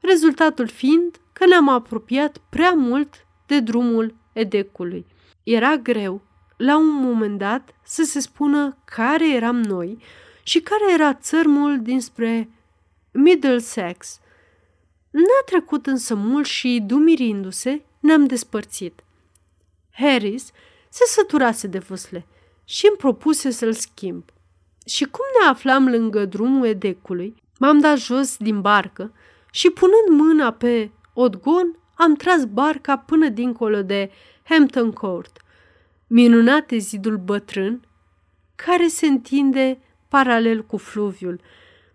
rezultatul 0.00 0.68
fiind 0.68 1.20
că 1.32 1.46
ne-am 1.46 1.68
apropiat 1.68 2.38
prea 2.48 2.72
mult 2.72 3.26
de 3.46 3.60
drumul 3.60 4.14
edecului. 4.32 5.06
Era 5.42 5.76
greu, 5.76 6.22
la 6.56 6.76
un 6.76 6.94
moment 6.94 7.38
dat, 7.38 7.74
să 7.84 8.02
se 8.02 8.20
spună 8.20 8.76
care 8.84 9.32
eram 9.32 9.56
noi 9.56 10.02
și 10.42 10.60
care 10.60 10.92
era 10.92 11.14
țărmul 11.14 11.82
dinspre 11.82 12.48
Middlesex. 13.12 14.20
N-a 15.10 15.42
trecut 15.46 15.86
însă 15.86 16.14
mult 16.14 16.46
și, 16.46 16.82
dumirindu-se, 16.86 17.82
ne-am 18.08 18.26
despărțit. 18.26 19.04
Harris 19.90 20.50
se 20.88 21.04
săturase 21.06 21.66
de 21.66 21.78
vâsle 21.78 22.26
și 22.64 22.86
îmi 22.88 22.96
propuse 22.96 23.50
să-l 23.50 23.72
schimb. 23.72 24.24
Și 24.86 25.04
cum 25.04 25.24
ne 25.40 25.48
aflam 25.48 25.88
lângă 25.88 26.24
drumul 26.24 26.66
edecului, 26.66 27.34
m-am 27.58 27.78
dat 27.78 27.98
jos 27.98 28.36
din 28.36 28.60
barcă 28.60 29.12
și 29.50 29.70
punând 29.70 30.20
mâna 30.20 30.52
pe 30.52 30.90
odgon, 31.12 31.78
am 31.94 32.14
tras 32.14 32.44
barca 32.44 32.98
până 32.98 33.28
dincolo 33.28 33.82
de 33.82 34.10
Hampton 34.42 34.92
Court. 34.92 35.42
Minunate 36.06 36.76
zidul 36.76 37.16
bătrân, 37.16 37.86
care 38.54 38.86
se 38.86 39.06
întinde 39.06 39.80
paralel 40.08 40.64
cu 40.64 40.76
fluviul. 40.76 41.40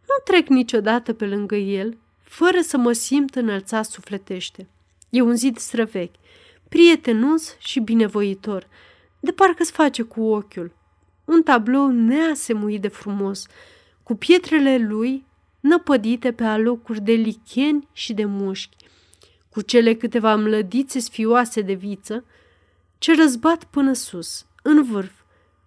Nu 0.02 0.24
trec 0.24 0.48
niciodată 0.48 1.14
pe 1.14 1.26
lângă 1.26 1.56
el, 1.56 1.98
fără 2.22 2.60
să 2.62 2.78
mă 2.78 2.92
simt 2.92 3.36
înălțat 3.36 3.86
sufletește. 3.86 4.68
E 5.14 5.22
un 5.22 5.36
zid 5.36 5.58
străvechi, 5.58 6.16
prietenos 6.70 7.56
și 7.60 7.80
binevoitor, 7.80 8.68
de 9.20 9.32
parcă-ți 9.32 9.72
face 9.72 10.02
cu 10.02 10.22
ochiul. 10.22 10.72
Un 11.26 11.44
tablou 11.44 11.88
neasemuit 11.88 12.82
de 12.82 12.88
frumos, 12.88 13.46
cu 14.04 14.16
pietrele 14.16 14.78
lui 14.78 15.26
năpădite 15.60 16.32
pe 16.32 16.44
alocuri 16.44 17.02
de 17.02 17.12
licheni 17.12 17.88
și 17.92 18.14
de 18.14 18.26
mușchi, 18.26 18.86
cu 19.50 19.62
cele 19.62 19.94
câteva 19.94 20.36
mlădițe 20.36 21.00
sfioase 21.00 21.62
de 21.62 21.74
viță, 21.74 22.26
ce 22.98 23.16
răzbat 23.16 23.64
până 23.64 23.94
sus, 23.94 24.46
în 24.64 24.84
vârf, 24.84 25.14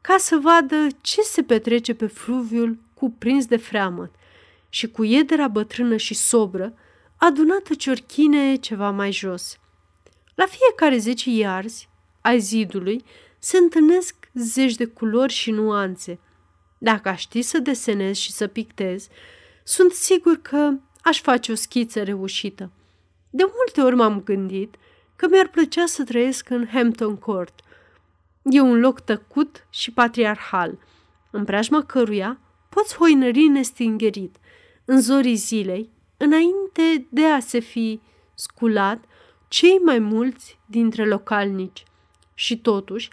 ca 0.01 0.17
să 0.19 0.37
vadă 0.37 0.87
ce 1.01 1.21
se 1.21 1.43
petrece 1.43 1.95
pe 1.95 2.07
fluviul 2.07 2.79
cuprins 2.95 3.47
de 3.47 3.57
freamăt 3.57 4.11
și 4.69 4.89
cu 4.89 5.05
iedera 5.05 5.49
bătrână 5.49 5.97
și 5.97 6.15
sobră, 6.15 6.75
adunată 7.17 7.75
ciorchine 7.75 8.55
ceva 8.55 8.91
mai 8.91 9.13
jos. 9.13 9.59
La 10.35 10.45
fiecare 10.47 10.97
zece 10.97 11.31
iarzi 11.31 11.89
ai 12.21 12.41
zidului 12.41 13.05
se 13.39 13.57
întâlnesc 13.57 14.15
zeci 14.35 14.75
de 14.75 14.85
culori 14.85 15.33
și 15.33 15.51
nuanțe. 15.51 16.19
Dacă 16.79 17.09
aș 17.09 17.21
ști 17.21 17.43
să 17.43 17.59
desenez 17.59 18.17
și 18.17 18.33
să 18.33 18.47
pictez, 18.47 19.09
sunt 19.65 19.93
sigur 19.93 20.37
că 20.37 20.73
aș 21.03 21.21
face 21.21 21.53
o 21.53 21.55
schiță 21.55 22.03
reușită. 22.03 22.71
De 23.31 23.45
multe 23.57 23.81
ori 23.81 23.97
m-am 23.97 24.21
gândit 24.21 24.75
că 25.17 25.29
mi-ar 25.31 25.49
plăcea 25.49 25.87
să 25.87 26.05
trăiesc 26.05 26.51
în 26.51 26.67
Hampton 26.73 27.17
Court. 27.17 27.61
E 28.43 28.61
un 28.61 28.81
loc 28.81 29.01
tăcut 29.01 29.67
și 29.71 29.93
patriarhal, 29.93 30.79
în 31.31 31.45
preajma 31.45 31.85
căruia 31.85 32.39
poți 32.69 32.97
hoinări 32.97 33.47
nestingerit, 33.47 34.37
în 34.85 35.01
zorii 35.01 35.35
zilei, 35.35 35.91
înainte 36.17 37.07
de 37.09 37.25
a 37.25 37.41
se 37.41 37.59
fi 37.59 38.01
sculat 38.35 39.05
cei 39.49 39.79
mai 39.85 39.99
mulți 39.99 40.59
dintre 40.67 41.07
localnici. 41.07 41.85
Și 42.35 42.59
totuși, 42.59 43.11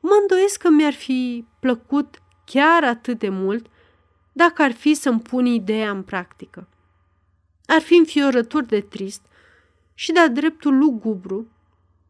mă 0.00 0.18
îndoiesc 0.20 0.60
că 0.60 0.68
mi-ar 0.68 0.92
fi 0.92 1.44
plăcut 1.60 2.22
chiar 2.44 2.84
atât 2.84 3.18
de 3.18 3.28
mult 3.28 3.66
dacă 4.32 4.62
ar 4.62 4.72
fi 4.72 4.94
să-mi 4.94 5.20
pun 5.20 5.46
ideea 5.46 5.90
în 5.90 6.02
practică. 6.02 6.68
Ar 7.66 7.80
fi 7.80 7.94
înfiorător 7.94 8.62
de 8.62 8.80
trist 8.80 9.22
și 9.94 10.12
de-a 10.12 10.28
dreptul 10.28 10.78
lugubru 10.78 11.48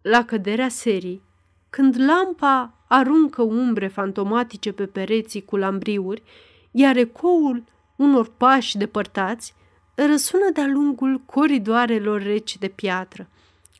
la 0.02 0.24
căderea 0.24 0.68
serii, 0.68 1.22
când 1.70 2.00
lampa 2.00 2.74
aruncă 2.88 3.42
umbre 3.42 3.88
fantomatice 3.88 4.72
pe 4.72 4.86
pereții 4.86 5.44
cu 5.44 5.56
lambriuri, 5.56 6.22
iar 6.70 6.96
ecoul 6.96 7.64
unor 7.96 8.32
pași 8.36 8.76
depărtați 8.76 9.54
răsună 10.04 10.50
de-a 10.52 10.66
lungul 10.66 11.20
coridoarelor 11.26 12.22
reci 12.22 12.58
de 12.58 12.68
piatră, 12.68 13.28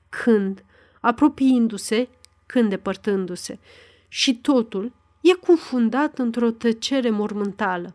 când, 0.09 0.65
apropiindu-se, 1.01 2.09
când 2.47 2.69
depărtându-se, 2.69 3.59
și 4.09 4.37
totul 4.37 4.93
e 5.21 5.33
confundat 5.33 6.19
într-o 6.19 6.51
tăcere 6.51 7.11
mormântală, 7.11 7.95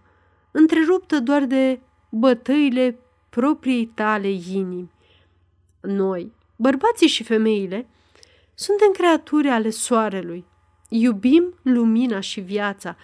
întreruptă 0.51 1.19
doar 1.19 1.45
de 1.45 1.79
bătăile 2.09 2.99
propriei 3.29 3.85
tale 3.85 4.29
inimi. 4.29 4.91
Noi, 5.81 6.31
bărbații 6.55 7.07
și 7.07 7.23
femeile, 7.23 7.87
suntem 8.55 8.91
creaturi 8.91 9.47
ale 9.47 9.69
soarelui, 9.69 10.45
iubim 10.89 11.59
lumina 11.61 12.19
și 12.19 12.39
viața, 12.39 12.97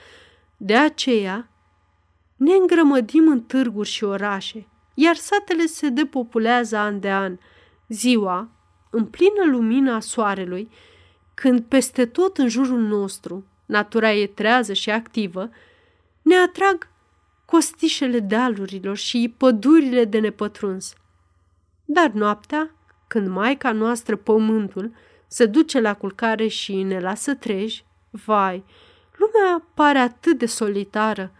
de 0.57 0.75
aceea 0.75 1.49
ne 2.35 2.53
îngrămădim 2.53 3.27
în 3.27 3.41
târguri 3.41 3.89
și 3.89 4.03
orașe, 4.03 4.67
iar 5.01 5.15
satele 5.15 5.65
se 5.65 5.89
depopulează 5.89 6.77
an 6.77 6.99
de 6.99 7.11
an. 7.11 7.37
Ziua, 7.87 8.49
în 8.89 9.05
plină 9.05 9.45
lumină 9.45 9.93
a 9.93 9.99
soarelui, 9.99 10.69
când 11.33 11.61
peste 11.61 12.05
tot 12.05 12.37
în 12.37 12.47
jurul 12.47 12.79
nostru 12.79 13.45
natura 13.65 14.13
e 14.13 14.27
trează 14.27 14.73
și 14.73 14.89
activă, 14.89 15.49
ne 16.21 16.35
atrag 16.35 16.87
costișele 17.45 18.19
dealurilor 18.19 18.97
și 18.97 19.33
pădurile 19.37 20.05
de 20.05 20.19
nepătruns. 20.19 20.93
Dar 21.85 22.09
noaptea, 22.09 22.71
când 23.07 23.27
maica 23.27 23.71
noastră, 23.71 24.15
pământul, 24.15 24.91
se 25.27 25.45
duce 25.45 25.79
la 25.79 25.93
culcare 25.93 26.47
și 26.47 26.83
ne 26.83 26.99
lasă 26.99 27.35
treji, 27.35 27.85
vai, 28.09 28.63
lumea 29.17 29.67
pare 29.73 29.97
atât 29.97 30.37
de 30.37 30.45
solitară 30.45 31.31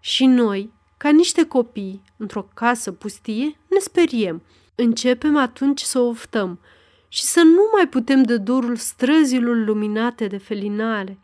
și 0.00 0.26
noi, 0.26 0.72
ca 0.96 1.10
niște 1.10 1.46
copii, 1.46 2.02
într-o 2.16 2.48
casă 2.54 2.92
pustie, 2.92 3.44
ne 3.44 3.78
speriem. 3.78 4.42
Începem 4.74 5.36
atunci 5.36 5.80
să 5.80 5.98
oftăm 5.98 6.60
și 7.08 7.22
să 7.22 7.40
nu 7.42 7.70
mai 7.74 7.88
putem 7.88 8.22
de 8.22 8.36
dorul 8.36 8.76
străzilor 8.76 9.56
luminate 9.56 10.26
de 10.26 10.36
felinale, 10.36 11.18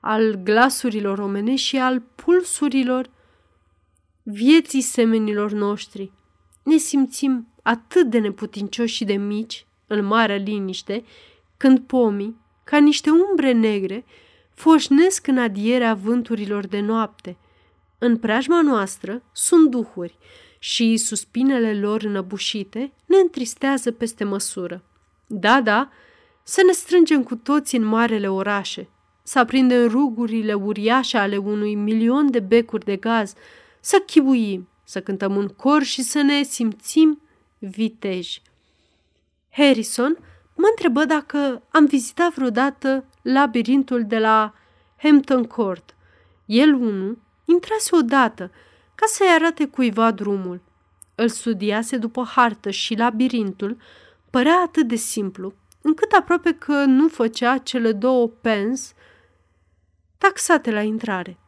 al 0.00 0.34
glasurilor 0.34 1.18
omene 1.18 1.54
și 1.54 1.76
al 1.76 2.00
pulsurilor 2.00 3.10
vieții 4.22 4.80
semenilor 4.80 5.52
noștri. 5.52 6.12
Ne 6.62 6.76
simțim 6.76 7.48
atât 7.62 8.10
de 8.10 8.18
neputincioși 8.18 8.94
și 8.94 9.04
de 9.04 9.14
mici, 9.14 9.66
în 9.86 10.04
marea 10.04 10.36
liniște, 10.36 11.04
când 11.56 11.78
pomii, 11.78 12.36
ca 12.64 12.78
niște 12.78 13.10
umbre 13.10 13.52
negre, 13.52 14.04
foșnesc 14.54 15.26
în 15.26 15.38
adierea 15.38 15.94
vânturilor 15.94 16.66
de 16.66 16.80
noapte. 16.80 17.36
În 17.98 18.16
preajma 18.16 18.62
noastră 18.62 19.22
sunt 19.32 19.70
duhuri 19.70 20.18
și 20.58 20.96
suspinele 20.96 21.80
lor 21.80 22.02
înăbușite 22.02 22.92
ne 23.06 23.16
întristează 23.16 23.92
peste 23.92 24.24
măsură. 24.24 24.84
Da, 25.26 25.60
da, 25.60 25.90
să 26.42 26.62
ne 26.66 26.72
strângem 26.72 27.22
cu 27.22 27.36
toți 27.36 27.76
în 27.76 27.84
marele 27.84 28.28
orașe, 28.28 28.88
să 29.22 29.38
aprindem 29.38 29.88
rugurile 29.88 30.54
uriașe 30.54 31.16
ale 31.16 31.36
unui 31.36 31.74
milion 31.74 32.30
de 32.30 32.40
becuri 32.40 32.84
de 32.84 32.96
gaz, 32.96 33.34
să 33.80 34.02
chibuim, 34.06 34.68
să 34.84 35.00
cântăm 35.00 35.36
un 35.36 35.48
cor 35.48 35.82
și 35.82 36.02
să 36.02 36.22
ne 36.22 36.42
simțim 36.42 37.20
viteji. 37.58 38.42
Harrison 39.50 40.18
mă 40.56 40.66
întrebă 40.70 41.04
dacă 41.04 41.62
am 41.70 41.86
vizitat 41.86 42.34
vreodată 42.34 43.04
labirintul 43.22 44.04
de 44.04 44.18
la 44.18 44.54
Hampton 44.96 45.44
Court. 45.44 45.96
El, 46.44 46.74
unul, 46.74 47.18
intrase 47.46 47.96
odată 47.96 48.50
ca 48.94 49.06
să-i 49.06 49.34
arate 49.34 49.66
cuiva 49.66 50.10
drumul. 50.10 50.60
Îl 51.14 51.28
studiase 51.28 51.96
după 51.96 52.24
hartă 52.24 52.70
și 52.70 52.94
labirintul 52.94 53.76
părea 54.30 54.60
atât 54.64 54.88
de 54.88 54.96
simplu, 54.96 55.52
încât 55.82 56.12
aproape 56.12 56.52
că 56.52 56.72
nu 56.72 57.08
făcea 57.08 57.58
cele 57.58 57.92
două 57.92 58.28
pens 58.28 58.92
taxate 60.18 60.70
la 60.70 60.82
intrare. 60.82 61.38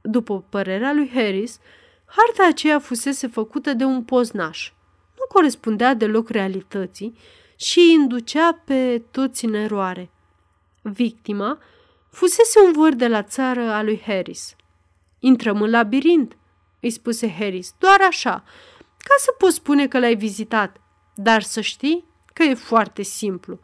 După 0.00 0.44
părerea 0.48 0.92
lui 0.92 1.10
Harris, 1.14 1.58
harta 2.04 2.46
aceea 2.46 2.78
fusese 2.78 3.26
făcută 3.26 3.72
de 3.72 3.84
un 3.84 4.02
poznaș. 4.04 4.72
Nu 5.18 5.24
corespundea 5.28 5.94
deloc 5.94 6.28
realității 6.28 7.18
și 7.56 7.78
îi 7.78 7.92
inducea 7.92 8.52
pe 8.64 9.02
toți 9.10 9.44
în 9.44 9.54
eroare. 9.54 10.10
Victima 10.82 11.58
fusese 12.10 12.60
un 12.66 12.72
văr 12.72 12.92
de 12.92 13.08
la 13.08 13.22
țară 13.22 13.70
a 13.70 13.82
lui 13.82 14.02
Harris. 14.06 14.56
Intrăm 15.18 15.62
în 15.62 15.70
labirint, 15.70 16.36
îi 16.80 16.90
spuse 16.90 17.30
Harris, 17.38 17.74
doar 17.78 18.00
așa, 18.08 18.44
ca 18.98 19.14
să 19.18 19.34
poți 19.38 19.54
spune 19.54 19.88
că 19.88 19.98
l-ai 19.98 20.16
vizitat, 20.16 20.80
dar 21.14 21.42
să 21.42 21.60
știi 21.60 22.04
că 22.32 22.42
e 22.42 22.54
foarte 22.54 23.02
simplu. 23.02 23.58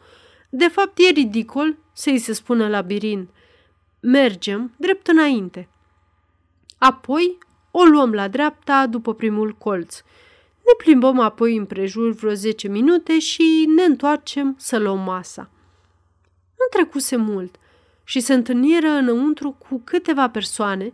De 0.51 0.69
fapt, 0.69 0.99
e 0.99 1.11
ridicol 1.11 1.77
să-i 1.93 2.19
se 2.19 2.33
spună 2.33 2.69
labirint. 2.69 3.31
Mergem 4.01 4.75
drept 4.77 5.07
înainte. 5.07 5.69
Apoi 6.79 7.39
o 7.71 7.85
luăm 7.85 8.13
la 8.13 8.29
dreapta 8.29 8.87
după 8.87 9.15
primul 9.15 9.53
colț. 9.53 10.03
Ne 10.57 10.73
plimbăm 10.77 11.19
apoi 11.19 11.57
împrejur 11.57 12.13
vreo 12.13 12.33
10 12.33 12.69
minute 12.69 13.19
și 13.19 13.65
ne 13.77 13.83
întoarcem 13.83 14.57
să 14.59 14.79
luăm 14.79 14.99
masa. 14.99 15.51
Nu 16.59 16.67
trecuse 16.71 17.17
mult 17.17 17.57
și 18.05 18.21
se 18.21 18.35
întâlniră 18.35 18.89
înăuntru 18.89 19.57
cu 19.69 19.81
câteva 19.85 20.31
persoane 20.31 20.93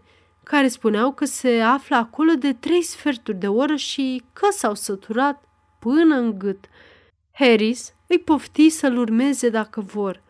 care 0.51 0.69
spuneau 0.69 1.13
că 1.13 1.25
se 1.25 1.61
află 1.61 1.97
acolo 1.97 2.33
de 2.33 2.53
trei 2.53 2.83
sferturi 2.83 3.39
de 3.39 3.49
oră 3.49 3.77
și 3.77 4.23
că 4.33 4.49
s-au 4.51 4.75
săturat 4.75 5.45
până 5.79 6.15
în 6.15 6.39
gât. 6.39 6.65
Harris 7.33 7.95
îi 8.07 8.19
pofti 8.19 8.69
să-l 8.69 8.97
urmeze 8.97 9.49
dacă 9.49 9.81
vor. 9.81 10.23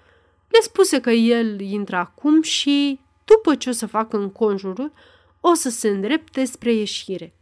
Le 0.48 0.58
spuse 0.60 1.00
că 1.00 1.10
el 1.10 1.60
intră 1.60 1.96
acum 1.96 2.42
și, 2.42 3.00
după 3.24 3.54
ce 3.54 3.68
o 3.68 3.72
să 3.72 3.86
facă 3.86 4.16
înconjurul, 4.16 4.92
o 5.40 5.54
să 5.54 5.70
se 5.70 5.88
îndrepte 5.88 6.44
spre 6.44 6.72
ieșire. 6.72 7.34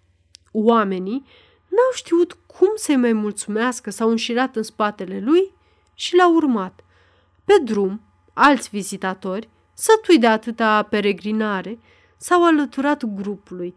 Oamenii 0.53 1.25
n-au 1.69 1.93
știut 1.95 2.33
cum 2.47 2.71
să-i 2.75 2.97
mai 2.97 3.13
mulțumească, 3.13 3.91
s-au 3.91 4.11
înșirat 4.11 4.57
în 4.57 4.63
spatele 4.63 5.21
lui 5.21 5.53
și 5.95 6.17
l-au 6.17 6.35
urmat. 6.35 6.85
Pe 7.45 7.55
drum, 7.65 8.01
alți 8.33 8.69
vizitatori, 8.69 9.49
sătui 9.75 10.19
de 10.19 10.27
atâta 10.27 10.83
peregrinare, 10.83 11.79
s-au 12.19 12.45
alăturat 12.45 13.05
grupului, 13.05 13.75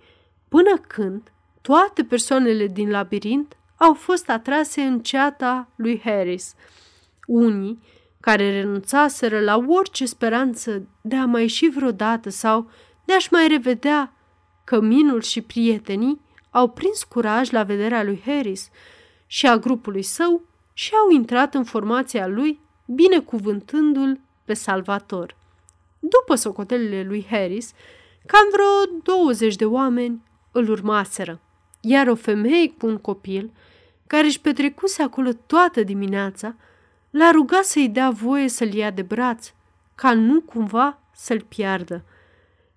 până 0.47 0.77
când 0.87 1.31
toate 1.61 2.03
persoanele 2.03 2.67
din 2.67 2.89
labirint 2.89 3.57
au 3.75 3.93
fost 3.93 4.29
atrase 4.29 4.81
în 4.81 4.99
ceata 4.99 5.67
lui 5.75 6.01
Harris. 6.03 6.55
Unii, 7.27 7.79
care 8.19 8.51
renunțaseră 8.51 9.39
la 9.39 9.63
orice 9.67 10.05
speranță 10.05 10.87
de 11.01 11.15
a 11.15 11.25
mai 11.25 11.41
ieși 11.41 11.69
vreodată 11.69 12.29
sau 12.29 12.69
de 13.05 13.13
a-și 13.13 13.27
mai 13.31 13.47
revedea 13.47 14.13
căminul 14.63 15.21
și 15.21 15.41
prietenii, 15.41 16.21
au 16.49 16.69
prins 16.69 17.03
curaj 17.03 17.49
la 17.49 17.63
vederea 17.63 18.03
lui 18.03 18.21
Harris 18.25 18.69
și 19.25 19.47
a 19.47 19.57
grupului 19.57 20.01
său 20.01 20.41
și 20.73 20.93
au 20.93 21.09
intrat 21.09 21.53
în 21.53 21.63
formația 21.63 22.27
lui, 22.27 22.59
binecuvântându-l 22.85 24.19
pe 24.45 24.53
Salvator. 24.53 25.35
După 25.99 26.35
socotelile 26.35 27.03
lui 27.03 27.25
Harris, 27.29 27.73
cam 28.25 28.47
vreo 28.51 28.99
20 29.03 29.55
de 29.55 29.65
oameni 29.65 30.23
îl 30.51 30.69
urmaseră, 30.69 31.39
iar 31.81 32.07
o 32.07 32.15
femeie 32.15 32.71
cu 32.71 32.85
un 32.85 32.97
copil, 32.97 33.51
care 34.07 34.25
își 34.25 34.41
petrecuse 34.41 35.03
acolo 35.03 35.29
toată 35.45 35.83
dimineața, 35.83 36.55
l-a 37.09 37.31
rugat 37.31 37.63
să-i 37.63 37.89
dea 37.89 38.09
voie 38.09 38.47
să-l 38.47 38.73
ia 38.73 38.91
de 38.91 39.01
braț, 39.01 39.53
ca 39.95 40.13
nu 40.13 40.41
cumva 40.41 40.99
să-l 41.11 41.41
piardă. 41.41 42.03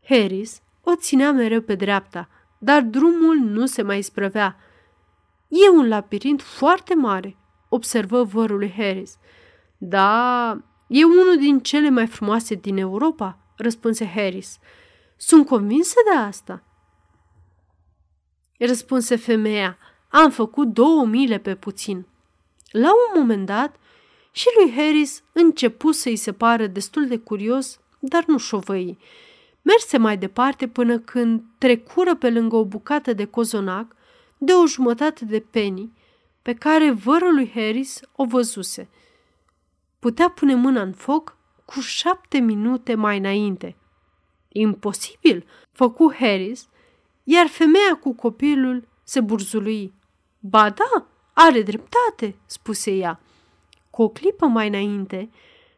Harris 0.09 0.63
o 0.85 0.97
ținea 0.97 1.33
mereu 1.33 1.61
pe 1.61 1.75
dreapta, 1.75 2.29
dar 2.59 2.83
drumul 2.83 3.37
nu 3.37 3.67
se 3.67 3.83
mai 3.83 4.03
sprăvea. 4.03 4.57
E 5.49 5.69
un 5.69 5.89
labirint 5.89 6.43
foarte 6.43 6.95
mare, 6.95 7.37
observă 7.69 8.23
vărul 8.23 8.59
lui 8.59 8.73
Harris. 8.77 9.19
Da, 9.79 10.51
e 10.87 11.05
unul 11.05 11.37
din 11.39 11.61
cele 11.61 11.91
mai 11.91 12.07
frumoase 12.07 12.55
din 12.55 12.77
Europa, 12.77 13.39
răspunse 13.57 14.07
Harris. 14.07 14.59
Sunt 15.27 15.47
convinsă 15.47 15.95
de 16.11 16.19
asta. 16.19 16.63
Răspunse 18.59 19.17
femeia. 19.17 19.79
Am 20.09 20.31
făcut 20.31 20.69
două 20.69 21.05
mile 21.05 21.39
pe 21.39 21.55
puțin. 21.55 22.07
La 22.71 22.89
un 22.89 23.21
moment 23.21 23.47
dat, 23.47 23.77
și 24.33 24.47
lui 24.59 24.73
Harris 24.73 25.23
începu 25.33 25.93
să-i 25.93 26.17
se 26.17 26.33
pară 26.33 26.67
destul 26.67 27.07
de 27.07 27.19
curios, 27.19 27.81
dar 27.99 28.25
nu 28.27 28.39
șovăi. 28.39 28.99
Merse 29.63 29.97
mai 29.99 30.19
departe 30.19 30.69
până 30.69 30.99
când 30.99 31.43
trecură 31.59 32.17
pe 32.17 32.31
lângă 32.31 32.57
o 32.57 32.65
bucată 32.65 33.13
de 33.13 33.25
cozonac 33.25 33.97
de 34.39 34.53
o 34.53 34.67
jumătate 34.67 35.25
de 35.25 35.41
penny 35.41 35.93
pe 36.43 36.55
care 36.55 36.91
vărul 36.91 37.35
lui 37.35 37.51
Harris 37.55 38.01
o 38.13 38.25
văzuse. 38.25 38.89
Putea 39.99 40.29
pune 40.29 40.55
mâna 40.55 40.83
în 40.83 40.93
foc 40.93 41.37
cu 41.65 41.81
șapte 41.81 42.39
minute 42.39 42.95
mai 42.95 43.19
înainte. 43.19 43.77
Imposibil, 44.57 45.47
făcu 45.73 46.15
Harris, 46.19 46.69
iar 47.25 47.47
femeia 47.47 47.97
cu 48.01 48.15
copilul 48.15 48.89
se 49.03 49.21
burzului. 49.21 49.93
Ba 50.41 50.71
da, 50.71 51.07
are 51.33 51.63
dreptate, 51.63 52.37
spuse 52.47 52.91
ea. 52.91 53.21
Cu 53.91 54.03
o 54.03 54.09
clipă 54.09 54.47
mai 54.47 54.69
înainte, 54.69 55.31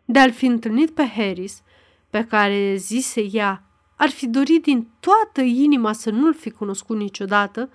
de 0.05 0.19
a-l 0.19 0.33
fi 0.33 0.47
întâlnit 0.47 0.91
pe 0.91 1.07
Harris, 1.07 1.62
pe 2.11 2.25
care 2.25 2.75
zise 2.77 3.29
ea 3.33 3.62
ar 3.97 4.09
fi 4.09 4.27
dorit 4.27 4.62
din 4.62 4.89
toată 5.01 5.41
inima 5.41 5.93
să 5.93 6.11
nu-l 6.11 6.35
fi 6.35 6.51
cunoscut 6.51 6.97
niciodată, 6.97 7.71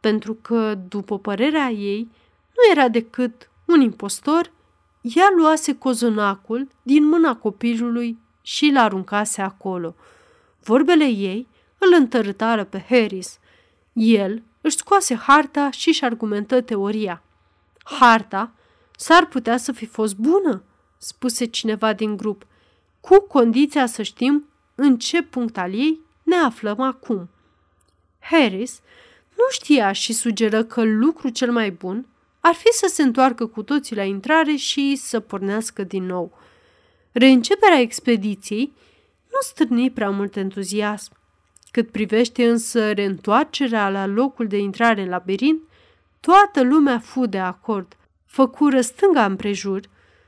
pentru 0.00 0.34
că, 0.34 0.74
după 0.88 1.18
părerea 1.18 1.70
ei, 1.70 2.10
nu 2.46 2.72
era 2.72 2.88
decât 2.88 3.50
un 3.64 3.80
impostor, 3.80 4.52
ea 5.00 5.26
luase 5.36 5.74
cozonacul 5.74 6.68
din 6.82 7.08
mâna 7.08 7.36
copilului 7.36 8.18
și 8.42 8.70
l 8.74 8.76
aruncase 8.76 9.42
acolo. 9.42 9.94
Vorbele 10.64 11.04
ei 11.04 11.48
îl 11.78 11.94
întărâtară 11.98 12.64
pe 12.64 12.84
Harris. 12.88 13.38
El 13.92 14.42
își 14.60 14.76
scoase 14.76 15.14
harta 15.14 15.70
și 15.70 15.88
își 15.88 16.04
argumentă 16.04 16.60
teoria. 16.60 17.22
Harta 17.84 18.52
s-ar 18.96 19.26
putea 19.26 19.56
să 19.56 19.72
fi 19.72 19.86
fost 19.86 20.16
bună, 20.16 20.62
spuse 20.98 21.44
cineva 21.44 21.92
din 21.92 22.16
grup, 22.16 22.46
cu 23.00 23.20
condiția 23.20 23.86
să 23.86 24.02
știm 24.02 24.48
în 24.74 24.98
ce 24.98 25.22
punct 25.22 25.58
al 25.58 25.74
ei 25.74 26.00
ne 26.22 26.36
aflăm 26.36 26.80
acum. 26.80 27.28
Harris 28.18 28.80
nu 29.28 29.44
știa 29.50 29.92
și 29.92 30.12
sugeră 30.12 30.64
că 30.64 30.82
lucru 30.82 31.28
cel 31.28 31.52
mai 31.52 31.70
bun 31.70 32.06
ar 32.40 32.54
fi 32.54 32.68
să 32.72 32.90
se 32.92 33.02
întoarcă 33.02 33.46
cu 33.46 33.62
toții 33.62 33.96
la 33.96 34.02
intrare 34.02 34.54
și 34.54 34.96
să 34.96 35.20
pornească 35.20 35.82
din 35.82 36.04
nou. 36.04 36.38
Reînceperea 37.12 37.80
expediției 37.80 38.72
nu 39.32 39.38
stârni 39.40 39.90
prea 39.90 40.10
mult 40.10 40.36
entuziasm. 40.36 41.12
Cât 41.70 41.90
privește 41.90 42.48
însă 42.48 42.92
reîntoarcerea 42.92 43.90
la 43.90 44.06
locul 44.06 44.46
de 44.46 44.58
intrare 44.58 45.02
în 45.02 45.08
labirint, 45.08 45.62
toată 46.20 46.62
lumea 46.62 46.98
fu 46.98 47.26
de 47.26 47.38
acord. 47.38 47.96
Făcură 48.26 48.80
stânga 48.80 49.24
împrejur 49.24 49.80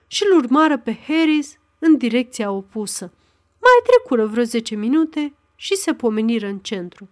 și 0.06 0.24
îl 0.30 0.38
urmară 0.38 0.78
pe 0.78 0.98
Harris 1.06 1.58
în 1.78 1.96
direcția 1.96 2.50
opusă. 2.50 3.12
Mai 3.50 3.82
trecură 3.86 4.26
vreo 4.26 4.44
zece 4.44 4.74
minute 4.74 5.34
și 5.56 5.74
se 5.74 5.94
pomeniră 5.94 6.46
în 6.46 6.58
centru. 6.58 7.08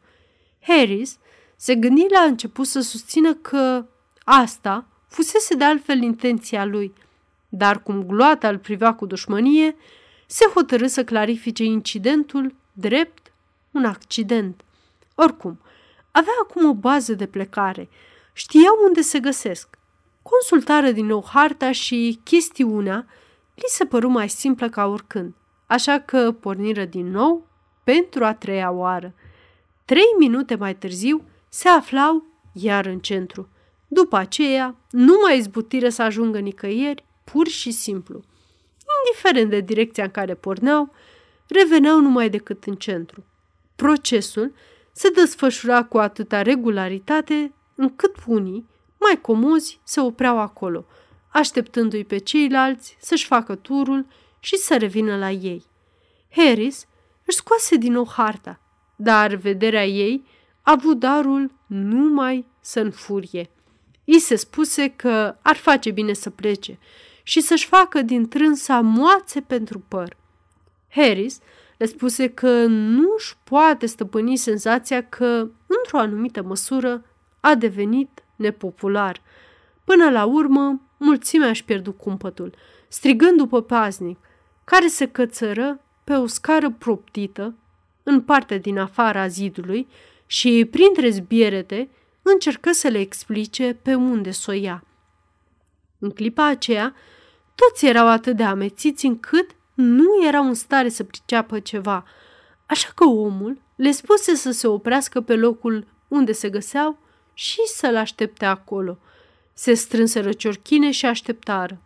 Harris 0.61 1.18
se 1.57 1.74
gândi 1.74 2.07
la 2.11 2.20
început 2.20 2.66
să 2.66 2.81
susțină 2.81 3.35
că 3.35 3.87
asta 4.24 4.87
fusese 5.09 5.55
de 5.55 5.64
altfel 5.64 6.02
intenția 6.02 6.64
lui, 6.64 6.92
dar 7.48 7.83
cum 7.83 8.02
gloata 8.02 8.48
îl 8.48 8.59
privea 8.59 8.94
cu 8.94 9.07
dușmănie, 9.07 9.76
se 10.33 10.51
hotărâ 10.55 10.87
să 10.87 11.05
clarifice 11.05 11.64
incidentul 11.64 12.55
drept 12.73 13.33
un 13.71 13.85
accident. 13.85 14.64
Oricum, 15.14 15.61
avea 16.11 16.33
acum 16.42 16.68
o 16.68 16.75
bază 16.75 17.14
de 17.14 17.27
plecare, 17.27 17.88
știau 18.33 18.75
unde 18.87 19.01
se 19.01 19.21
găsesc. 19.21 19.79
Consultară 20.23 20.90
din 20.90 21.07
nou 21.07 21.25
harta 21.33 21.73
și 21.73 22.21
chestiunea 22.23 23.07
li 23.55 23.64
se 23.66 23.85
păru 23.85 24.09
mai 24.09 24.29
simplă 24.29 24.68
ca 24.68 24.87
oricând, 24.87 25.35
așa 25.66 25.99
că 25.99 26.33
porniră 26.33 26.85
din 26.85 27.11
nou 27.11 27.47
pentru 27.85 28.25
a 28.25 28.35
treia 28.35 28.71
oară. 28.71 29.14
Trei 29.85 30.14
minute 30.18 30.55
mai 30.55 30.77
târziu 30.77 31.25
se 31.49 31.68
aflau 31.68 32.25
iar 32.53 32.87
în 32.87 32.99
centru. 32.99 33.49
După 33.88 34.16
aceea, 34.16 34.77
nu 34.90 35.14
mai 35.23 35.38
izbutiră 35.38 35.88
să 35.88 36.03
ajungă 36.03 36.38
nicăieri, 36.38 37.05
pur 37.25 37.47
și 37.47 37.71
simplu. 37.71 38.23
Indiferent 39.07 39.50
de 39.50 39.61
direcția 39.61 40.05
în 40.05 40.11
care 40.11 40.35
porneau, 40.35 40.94
reveneau 41.48 42.00
numai 42.00 42.28
decât 42.28 42.64
în 42.64 42.74
centru. 42.74 43.24
Procesul 43.76 44.52
se 44.92 45.11
desfășura 45.11 45.85
cu 45.85 45.98
atâta 45.98 46.42
regularitate 46.42 47.52
încât 47.74 48.16
unii, 48.26 48.68
mai 49.00 49.20
comozi, 49.20 49.81
se 49.85 50.00
opreau 50.00 50.38
acolo, 50.38 50.87
așteptându-i 51.28 52.05
pe 52.05 52.18
ceilalți 52.18 52.96
să-și 53.00 53.26
facă 53.26 53.55
turul 53.55 54.07
și 54.40 54.57
să 54.57 54.76
revină 54.76 55.16
la 55.16 55.31
ei. 55.31 55.64
Harris 56.31 56.87
își 57.24 57.37
scoase 57.37 57.76
din 57.76 57.92
nou 57.92 58.09
harta, 58.09 58.61
dar 58.96 59.35
vederea 59.35 59.87
ei 59.87 60.24
a 60.62 60.70
avut 60.70 60.98
darul 60.98 61.50
numai 61.66 62.46
să 62.61 62.81
înfurie. 62.81 63.50
I 64.05 64.18
se 64.18 64.37
spuse 64.37 64.88
că 64.88 65.37
ar 65.42 65.57
face 65.57 65.90
bine 65.90 66.12
să 66.12 66.31
plece 66.31 66.78
și 67.22 67.40
să-și 67.40 67.66
facă 67.66 68.02
din 68.02 68.28
trânsa 68.28 68.80
moațe 68.80 69.40
pentru 69.40 69.78
păr. 69.88 70.16
Harris 70.88 71.38
le 71.76 71.87
spuse 71.87 72.28
că 72.28 72.64
nu 72.66 73.14
își 73.16 73.37
poate 73.44 73.87
stăpâni 73.87 74.37
senzația 74.37 75.08
că, 75.08 75.48
într-o 75.66 75.98
anumită 75.98 76.42
măsură, 76.42 77.04
a 77.40 77.54
devenit 77.54 78.24
nepopular. 78.37 79.22
Până 79.85 80.11
la 80.11 80.24
urmă, 80.24 80.80
mulțimea 80.96 81.48
își 81.48 81.64
pierdu 81.64 81.92
cumpătul, 81.92 82.54
strigând 82.88 83.37
după 83.37 83.62
paznic, 83.62 84.18
care 84.64 84.87
se 84.87 85.06
cățără 85.08 85.80
pe 86.04 86.12
o 86.12 86.26
scară 86.26 86.70
proptită 86.70 87.54
în 88.02 88.20
partea 88.20 88.58
din 88.58 88.78
afara 88.78 89.26
zidului 89.26 89.88
și, 90.26 90.68
printre 90.70 91.11
zbierete, 91.11 91.88
încercă 92.22 92.72
să 92.72 92.88
le 92.88 92.98
explice 92.98 93.78
pe 93.82 93.94
unde 93.94 94.30
să 94.30 94.50
o 94.50 94.54
ia. 94.54 94.85
În 95.98 96.11
clipa 96.11 96.46
aceea, 96.46 96.94
toți 97.54 97.86
erau 97.86 98.08
atât 98.08 98.36
de 98.36 98.42
amețiți 98.42 99.06
încât 99.06 99.50
nu 99.74 100.26
erau 100.26 100.46
în 100.46 100.54
stare 100.54 100.88
să 100.88 101.04
priceapă 101.04 101.60
ceva, 101.60 102.04
așa 102.66 102.88
că 102.94 103.04
omul 103.04 103.60
le 103.76 103.90
spuse 103.90 104.34
să 104.34 104.50
se 104.50 104.66
oprească 104.66 105.20
pe 105.20 105.36
locul 105.36 105.86
unde 106.08 106.32
se 106.32 106.50
găseau 106.50 106.98
și 107.34 107.60
să-l 107.66 107.96
aștepte 107.96 108.44
acolo. 108.44 108.98
Se 109.52 109.74
strânseră 109.74 110.32
ciorchine 110.32 110.90
și 110.90 111.06
așteptară. 111.06 111.82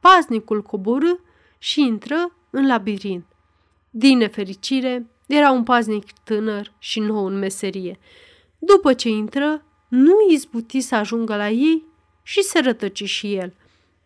Paznicul 0.00 0.62
coborâ 0.62 1.12
și 1.58 1.80
intră 1.80 2.36
în 2.50 2.66
labirint. 2.66 3.24
Din 3.90 4.18
nefericire, 4.18 5.06
era 5.26 5.50
un 5.50 5.62
paznic 5.62 6.12
tânăr 6.24 6.72
și 6.78 7.00
nou 7.00 7.24
în 7.24 7.38
meserie. 7.38 7.98
După 8.58 8.94
ce 8.94 9.08
intră, 9.08 9.64
nu 9.88 10.12
izbuti 10.30 10.80
să 10.80 10.94
ajungă 10.94 11.36
la 11.36 11.50
ei 11.50 11.84
și 12.22 12.42
se 12.42 12.60
rătăci 12.60 13.04
și 13.04 13.34
el. 13.34 13.54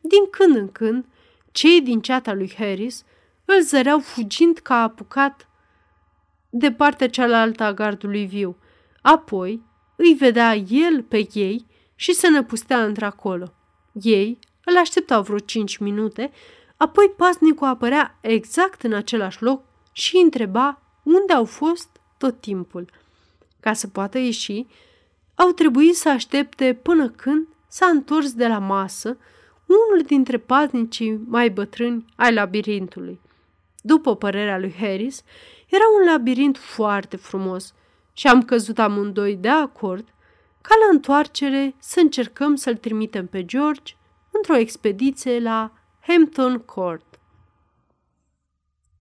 Din 0.09 0.31
când 0.31 0.57
în 0.57 0.73
când, 0.73 1.05
cei 1.53 1.81
din 1.81 2.01
ceata 2.01 2.33
lui 2.33 2.55
Harris 2.59 3.05
îl 3.45 3.61
zăreau 3.61 3.99
fugind 4.01 4.59
ca 4.59 4.83
apucat 4.83 5.49
de 6.51 6.73
partea 6.73 7.09
cealaltă 7.09 7.63
a 7.63 7.73
gardului 7.73 8.27
viu. 8.27 8.57
Apoi 9.03 9.63
îi 9.97 10.15
vedea 10.15 10.55
el 10.57 11.03
pe 11.03 11.29
ei 11.33 11.67
și 11.95 12.13
se 12.13 12.29
năpustea 12.29 12.85
într-acolo. 12.85 13.53
Ei 13.93 14.39
îl 14.65 14.77
așteptau 14.77 15.23
vreo 15.23 15.39
cinci 15.39 15.77
minute, 15.77 16.31
apoi 16.77 17.13
pasnicul 17.17 17.67
apărea 17.67 18.19
exact 18.21 18.83
în 18.83 18.93
același 18.93 19.43
loc 19.43 19.65
și 19.93 20.17
întreba 20.17 20.83
unde 21.03 21.33
au 21.33 21.45
fost 21.45 21.89
tot 22.19 22.41
timpul. 22.41 22.91
Ca 23.61 23.73
să 23.73 23.89
poată 23.89 24.19
ieși, 24.19 24.67
au 25.35 25.51
trebuit 25.51 25.97
să 25.97 26.09
aștepte 26.09 26.79
până 26.83 27.09
când 27.09 27.47
s-a 27.69 27.87
întors 27.87 28.33
de 28.33 28.47
la 28.47 28.59
masă 28.59 29.19
unul 29.67 30.05
dintre 30.07 30.39
paznicii 30.39 31.21
mai 31.27 31.51
bătrâni 31.51 32.05
ai 32.17 32.35
labirintului. 32.35 33.21
După 33.81 34.17
părerea 34.17 34.59
lui 34.59 34.75
Harris, 34.79 35.23
era 35.69 35.85
un 36.01 36.13
labirint 36.13 36.57
foarte 36.59 37.17
frumos 37.17 37.75
și 38.13 38.27
am 38.27 38.43
căzut 38.43 38.79
amândoi 38.79 39.37
de 39.37 39.49
acord 39.49 40.09
ca 40.61 40.75
la 40.87 40.93
întoarcere 40.93 41.75
să 41.79 42.01
încercăm 42.01 42.55
să-l 42.55 42.77
trimitem 42.77 43.27
pe 43.27 43.45
George 43.45 43.95
într-o 44.31 44.57
expediție 44.57 45.41
la 45.41 45.73
Hampton 46.01 46.59
Court. 46.59 47.16